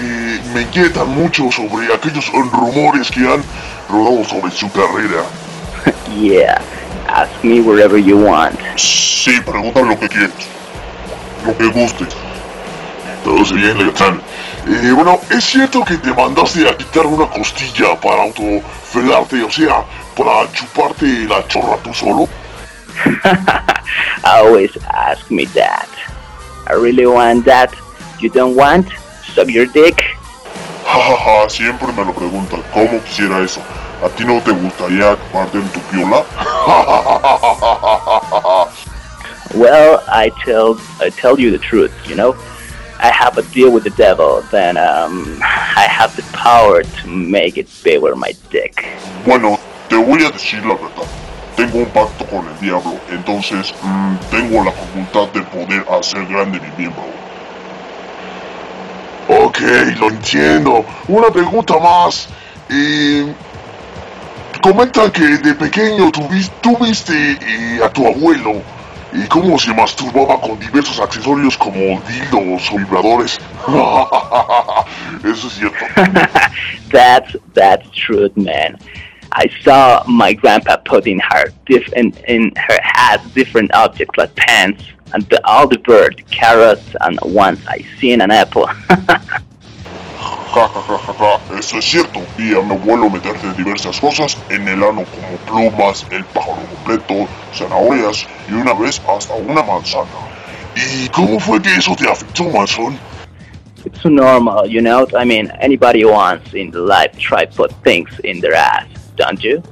me 0.54 0.62
inquietan 0.62 1.08
mucho 1.08 1.50
sobre 1.50 1.92
aquellos 1.92 2.30
rumores 2.30 3.10
que 3.10 3.20
han 3.20 3.42
rodado 3.88 4.24
sobre 4.24 4.52
su 4.52 4.70
carrera. 4.70 5.22
Yeah, 6.20 6.60
ask 7.08 7.30
me 7.42 7.60
wherever 7.60 7.98
you 7.98 8.18
want. 8.18 8.58
Sí, 8.76 9.40
pregunta 9.40 9.80
lo 9.82 9.98
que 9.98 10.08
quieras. 10.08 10.30
Lo 11.46 11.56
que 11.56 11.66
gustes. 11.66 12.08
Todo 13.24 13.44
se 13.44 13.54
bien, 13.54 13.78
Legatán. 13.78 14.20
Eh, 14.66 14.92
bueno, 14.92 15.20
¿es 15.30 15.44
cierto 15.44 15.84
que 15.84 15.96
te 15.96 16.12
mandaste 16.12 16.68
a 16.68 16.76
quitar 16.76 17.06
una 17.06 17.26
costilla 17.26 17.98
para 18.00 18.22
autofelarte, 18.24 19.42
o 19.42 19.50
sea, 19.50 19.84
para 20.16 20.50
chuparte 20.52 21.06
la 21.28 21.46
chorra 21.46 21.76
tú 21.82 21.94
solo? 21.94 22.28
Always 24.24 24.76
ask 24.84 25.30
me 25.30 25.46
that. 25.46 25.88
I 26.66 26.74
really 26.74 27.06
want 27.06 27.44
that. 27.46 27.74
You 28.20 28.30
don't 28.30 28.56
want? 28.56 28.88
Suck 29.34 29.48
your 29.48 29.66
dick? 29.66 29.96
Jajaja, 30.84 31.50
siempre 31.50 31.92
me 31.92 32.04
lo 32.04 32.12
preguntan, 32.14 32.62
¿cómo 32.72 33.02
quisiera 33.04 33.44
eso? 33.44 33.60
¿A 34.02 34.08
ti 34.08 34.24
no 34.24 34.40
te 34.40 34.52
gustaría 34.52 35.16
chuparte 35.16 35.58
en 35.58 35.68
tu 35.68 35.80
piola? 35.90 36.24
Well, 39.54 40.04
I 40.08 40.30
tell 40.44 40.78
I 41.00 41.08
tell 41.08 41.40
you 41.40 41.50
the 41.50 41.58
truth, 41.58 41.92
you 42.06 42.14
know. 42.14 42.36
I 43.00 43.10
have 43.10 43.38
a 43.38 43.42
deal 43.42 43.72
with 43.72 43.84
the 43.84 43.90
devil, 43.90 44.42
then 44.50 44.76
um, 44.76 45.38
I 45.42 45.86
have 45.88 46.14
the 46.16 46.22
power 46.36 46.82
to 46.82 47.08
make 47.08 47.56
it 47.56 47.68
bigger 47.82 48.14
my 48.14 48.34
dick. 48.50 48.84
Bueno, 49.24 49.58
te 49.88 49.96
voy 49.96 50.24
a 50.24 50.30
decir 50.30 50.64
la 50.66 50.74
verdad. 50.74 51.06
Tengo 51.58 51.78
un 51.78 51.86
pacto 51.86 52.24
con 52.26 52.46
el 52.48 52.58
diablo, 52.60 52.94
entonces 53.10 53.74
mm, 53.82 54.14
tengo 54.30 54.62
la 54.64 54.70
facultad 54.72 55.26
de 55.34 55.42
poder 55.42 55.84
hacer 56.00 56.24
grande 56.26 56.60
mi 56.60 56.68
miembro. 56.78 57.02
Ok, 59.28 59.58
lo 59.98 60.08
entiendo. 60.08 60.84
Una 61.08 61.28
pregunta 61.30 61.74
más. 61.78 62.28
Eh, 62.70 63.26
comentan 64.62 65.10
que 65.10 65.22
de 65.38 65.54
pequeño 65.54 66.10
tuvis- 66.12 66.50
tuviste 66.60 67.12
eh, 67.40 67.80
a 67.84 67.88
tu 67.90 68.06
abuelo 68.06 68.62
y 69.12 69.26
cómo 69.26 69.58
se 69.58 69.74
masturbaba 69.74 70.40
con 70.40 70.58
diversos 70.60 71.00
accesorios 71.00 71.58
como 71.58 72.00
dildos 72.06 72.70
o 72.72 72.76
vibradores. 72.76 73.38
Eso 75.24 75.46
es 75.48 75.52
cierto. 75.54 75.84
That's 76.92 77.36
that's 77.52 77.86
truth, 77.90 78.34
man. 78.36 78.78
I 79.32 79.48
saw 79.62 80.04
my 80.08 80.32
grandpa 80.32 80.76
put 80.76 81.06
in 81.06 81.20
her 81.20 81.50
diff- 81.66 81.92
in, 81.94 82.12
in 82.26 82.52
her 82.56 82.78
hat 82.82 83.22
different 83.34 83.72
objects 83.74 84.16
like 84.16 84.34
pants 84.36 84.84
and 85.12 85.22
the, 85.30 85.44
all 85.46 85.66
the 85.66 85.78
bird, 85.78 86.22
carrots, 86.30 86.94
and 87.00 87.18
once 87.22 87.60
I 87.66 87.84
seen 87.98 88.20
an 88.20 88.30
apple. 88.30 88.68
Ja, 90.54 90.66
ja, 90.74 90.80
ja, 90.88 90.98
ja, 91.06 91.14
ja, 91.18 91.58
eso 91.58 91.78
es 91.78 91.84
cierto. 91.84 92.20
Vi 92.36 92.54
a 92.54 92.62
mi 92.62 92.72
abuelo 92.72 93.10
meterse 93.10 93.52
diversas 93.52 94.00
cosas 94.00 94.36
en 94.48 94.66
el 94.66 94.82
ano 94.82 95.04
como 95.04 95.36
plumas, 95.46 96.06
el 96.10 96.24
pájaro 96.24 96.56
completo, 96.74 97.28
zanahorias 97.54 98.26
y 98.48 98.54
una 98.54 98.72
vez 98.72 99.00
hasta 99.06 99.34
una 99.34 99.62
manzana. 99.62 100.08
¿Y 100.74 101.08
cómo 101.10 101.38
fue 101.38 101.60
que 101.60 101.74
eso 101.74 101.94
te 101.94 102.08
afectó, 102.08 102.44
Manson? 102.44 102.98
it's 103.84 104.04
normal, 104.04 104.66
you 104.66 104.80
know. 104.80 105.06
I 105.16 105.24
mean, 105.24 105.50
anybody 105.60 106.04
once 106.04 106.54
in 106.54 106.70
the 106.70 106.80
life 106.80 107.16
try 107.18 107.46
put 107.46 107.72
things 107.84 108.18
in 108.20 108.40
their 108.40 108.54
ass, 108.54 108.86
don't 109.18 109.40
you? 109.40 109.62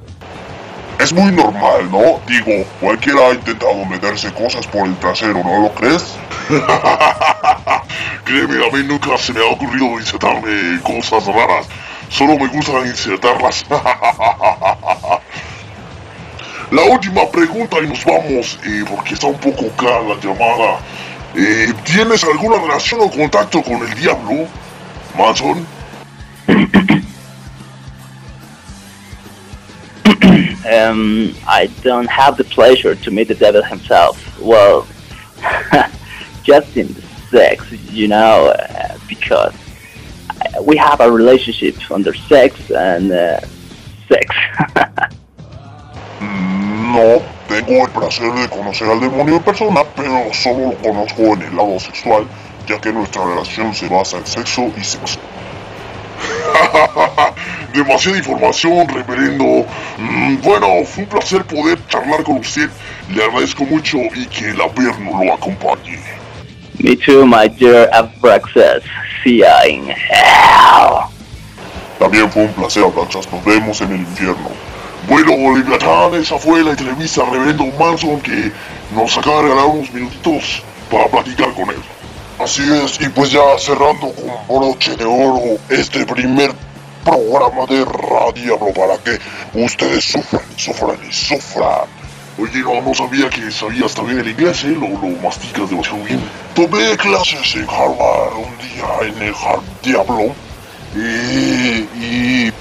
Es 0.99 1.13
muy 1.13 1.31
normal, 1.31 1.89
¿no? 1.91 2.19
Digo, 2.27 2.65
cualquiera 2.81 3.29
ha 3.29 3.33
intentado 3.33 3.85
meterse 3.85 4.31
cosas 4.33 4.65
por 4.67 4.87
el 4.87 4.95
trasero, 4.97 5.43
¿no 5.43 5.61
lo 5.61 5.73
crees? 5.73 6.15
Créeme, 8.25 8.65
a 8.65 8.71
mí 8.71 8.83
nunca 8.83 9.17
se 9.17 9.31
me 9.31 9.39
ha 9.41 9.45
ocurrido 9.45 9.99
insertarme 9.99 10.81
cosas 10.81 11.25
raras. 11.27 11.67
Solo 12.09 12.37
me 12.37 12.47
gusta 12.47 12.79
insertarlas. 12.85 13.65
La 16.71 16.83
última 16.83 17.29
pregunta 17.31 17.77
y 17.81 17.87
nos 17.87 18.03
vamos, 18.03 18.59
eh, 18.65 18.83
porque 18.89 19.13
está 19.13 19.27
un 19.27 19.37
poco 19.37 19.69
cara 19.77 20.01
la 20.01 20.15
llamada. 20.19 20.79
Eh, 21.33 21.71
¿Tienes 21.85 22.23
alguna 22.25 22.57
relación 22.57 22.99
o 23.01 23.09
contacto 23.09 23.61
con 23.61 23.87
el 23.87 23.93
diablo, 23.93 24.47
Manson? 25.17 25.65
um, 30.73 31.33
I 31.47 31.69
don't 31.81 32.09
have 32.09 32.37
the 32.37 32.43
pleasure 32.43 32.95
to 32.95 33.11
meet 33.11 33.27
the 33.27 33.35
devil 33.35 33.63
himself. 33.63 34.39
Well, 34.39 34.87
just 36.43 36.77
in 36.77 36.93
sex, 37.29 37.71
you 37.91 38.07
know, 38.07 38.53
uh, 38.57 38.97
because 39.07 39.53
we 40.61 40.77
have 40.77 41.01
a 41.01 41.11
relationship 41.11 41.75
under 41.91 42.13
sex 42.13 42.71
and 42.71 43.11
uh, 43.11 43.39
sex. 44.07 44.35
No, 46.87 47.21
tengo 47.49 47.85
el 47.85 47.91
placer 47.91 48.33
de 48.33 48.47
conocer 48.47 48.89
al 48.89 49.01
demonio 49.01 49.35
en 49.35 49.43
persona, 49.43 49.83
pero 49.95 50.33
solo 50.33 50.71
lo 50.71 50.77
conozco 50.77 51.21
en 51.33 51.41
el 51.41 51.55
lado 51.55 51.79
sexual, 51.79 52.25
ya 52.65 52.79
que 52.79 52.93
nuestra 52.93 53.25
relación 53.25 53.75
se 53.75 53.89
basa 53.89 54.17
en 54.17 54.25
sexo 54.25 54.71
y 54.75 54.83
sexo. 54.83 55.19
Demasiada 57.77 58.17
información, 58.17 58.87
reverendo. 58.87 59.63
Mm, 59.99 60.41
bueno, 60.41 60.83
fue 60.83 61.03
un 61.03 61.09
placer 61.09 61.45
poder 61.45 61.77
charlar 61.87 62.23
con 62.23 62.37
usted. 62.37 62.71
Le 63.13 63.23
agradezco 63.23 63.65
mucho 63.65 63.99
y 64.15 64.25
que 64.25 64.49
el 64.49 64.59
Averno 64.59 65.23
lo 65.23 65.33
acompañe. 65.35 65.99
Me 66.79 66.95
too, 66.95 67.27
my 67.27 67.47
dear 67.47 67.87
Abraxas. 67.93 68.81
See 69.23 69.41
ya 69.41 69.67
in 69.67 69.89
hell. 69.89 71.05
También 71.99 72.31
fue 72.31 72.45
un 72.45 72.53
placer, 72.53 72.83
Abraxas. 72.83 73.31
Nos 73.31 73.45
vemos 73.45 73.79
en 73.81 73.91
el 73.91 73.99
infierno. 73.99 74.49
Bueno, 75.07 75.55
Leviatán, 75.55 76.15
esa 76.15 76.39
fue 76.39 76.63
la 76.63 76.71
entrevista 76.71 77.21
al 77.21 77.31
reverendo 77.31 77.65
Manson 77.79 78.19
que 78.21 78.51
nos 78.95 79.15
acaba 79.19 79.37
de 79.37 79.41
regalar 79.43 79.65
unos 79.67 79.93
minutitos 79.93 80.63
para 80.89 81.05
platicar 81.09 81.53
con 81.53 81.69
él. 81.69 81.83
Así 82.39 82.63
es, 82.73 82.99
y 83.01 83.09
pues 83.09 83.31
ya 83.31 83.41
cerrando 83.59 84.11
con 84.13 84.59
broche 84.59 84.95
de 84.95 85.05
oro 85.05 85.59
este 85.69 86.05
primer 86.07 86.51
programa 87.07 87.65
de 87.67 87.85
Radio 87.85 88.59
para 88.73 88.97
que 88.97 89.17
ustedes 89.53 90.03
sufran, 90.03 90.41
sufran 90.57 90.99
y 91.07 91.13
sufran. 91.13 91.87
Oye, 92.37 92.59
no, 92.59 92.81
no 92.81 92.93
sabía 92.93 93.29
que 93.29 93.49
sabías 93.49 93.93
también 93.93 94.19
el 94.19 94.27
inglés, 94.27 94.65
¿eh? 94.65 94.75
Lo, 94.75 94.89
lo 94.89 95.15
masticas 95.23 95.69
demasiado 95.69 96.03
bien. 96.03 96.21
Tomé 96.53 96.97
clases 96.97 97.55
en 97.55 97.63
Harvard 97.63 98.35
un 98.35 98.57
día 98.57 99.07
en 99.07 99.21
el 99.21 99.33
Harvard 99.33 99.63
Diablo 99.81 100.35
y, 100.95 101.87
y 101.95 102.53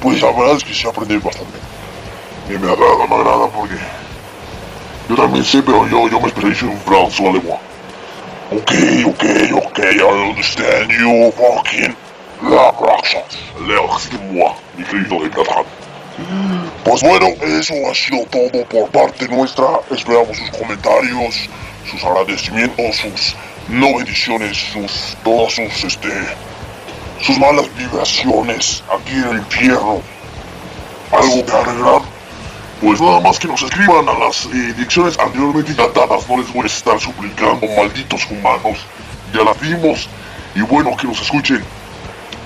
pues 0.00 0.20
la 0.20 0.32
verdad 0.32 0.58
que 0.58 0.74
sí 0.74 0.88
aprendí 0.88 1.16
bastante. 1.18 1.58
Y 2.48 2.58
me 2.58 2.72
agrada, 2.72 3.06
me 3.08 3.14
agrada 3.14 3.46
porque 3.48 3.76
yo 5.08 5.14
también 5.14 5.44
sé, 5.44 5.62
pero 5.62 5.86
yo, 5.88 6.08
yo 6.08 6.20
me 6.20 6.26
especializo 6.26 6.66
en 6.66 6.80
francés 6.80 7.20
alemán. 7.20 7.58
Okay, 8.50 9.04
okay, 9.04 9.52
okay, 9.52 9.96
I 9.96 10.30
understand 10.30 10.90
you 10.90 11.32
fucking 11.32 12.01
Labraxas. 12.42 13.38
Labraxas, 13.66 14.20
mi 14.76 14.84
querido 14.84 15.22
de 15.22 15.30
Platán. 15.30 15.64
Pues 16.84 17.02
bueno, 17.02 17.28
eso 17.40 17.74
ha 17.88 17.94
sido 17.94 18.24
todo 18.26 18.64
por 18.64 18.90
parte 18.90 19.28
nuestra. 19.28 19.80
Esperamos 19.90 20.36
sus 20.36 20.50
comentarios, 20.50 21.48
sus 21.88 22.04
agradecimientos, 22.04 22.96
sus 22.96 23.36
no 23.68 23.96
bendiciones, 23.96 24.56
sus 24.56 25.16
todas 25.22 25.54
sus 25.54 25.84
este 25.84 26.08
sus 27.20 27.38
malas 27.38 27.72
vibraciones 27.76 28.82
aquí 28.92 29.14
en 29.14 29.28
el 29.28 29.38
infierno. 29.38 30.02
¿Algo 31.12 31.46
que 31.46 31.52
agregar? 31.52 32.02
Pues 32.80 33.00
nada 33.00 33.20
más 33.20 33.38
que 33.38 33.46
nos 33.46 33.62
escriban 33.62 34.08
a 34.08 34.18
las 34.18 34.46
eh, 34.46 34.74
anteriormente 35.20 35.74
ya 35.74 35.86
dadas, 35.88 36.28
no 36.28 36.38
les 36.38 36.52
voy 36.52 36.64
a 36.64 36.66
estar 36.66 36.98
suplicando, 36.98 37.64
malditos 37.76 38.26
humanos, 38.28 38.78
ya 39.32 39.44
las 39.44 39.60
dimos. 39.60 40.08
Y 40.56 40.62
bueno, 40.62 40.96
que 40.96 41.06
nos 41.06 41.20
escuchen 41.20 41.64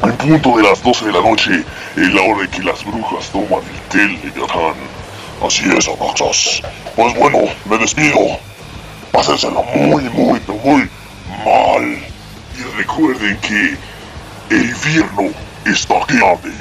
en 0.09 0.17
punto 0.17 0.57
de 0.57 0.63
las 0.63 0.83
12 0.83 1.07
de 1.07 1.13
la 1.13 1.21
noche, 1.21 1.65
en 1.97 2.15
la 2.15 2.23
hora 2.23 2.45
en 2.45 2.51
que 2.51 2.63
las 2.63 2.85
brujas 2.85 3.31
toman 3.31 3.63
el 3.95 4.13
Leviatán. 4.23 4.75
Así 5.45 5.65
es, 5.77 5.89
Abraxas. 5.89 6.63
Pues 6.95 7.15
bueno, 7.17 7.39
me 7.69 7.79
despido. 7.79 8.19
Pásensela 9.13 9.63
muy, 9.75 10.03
muy, 10.05 10.41
pero 10.41 10.59
muy 10.59 10.89
mal. 11.45 11.99
Y 12.59 12.77
recuerden 12.77 13.37
que 13.39 13.77
el 14.55 14.65
infierno 14.69 15.31
está 15.65 15.95
grande. 16.09 16.53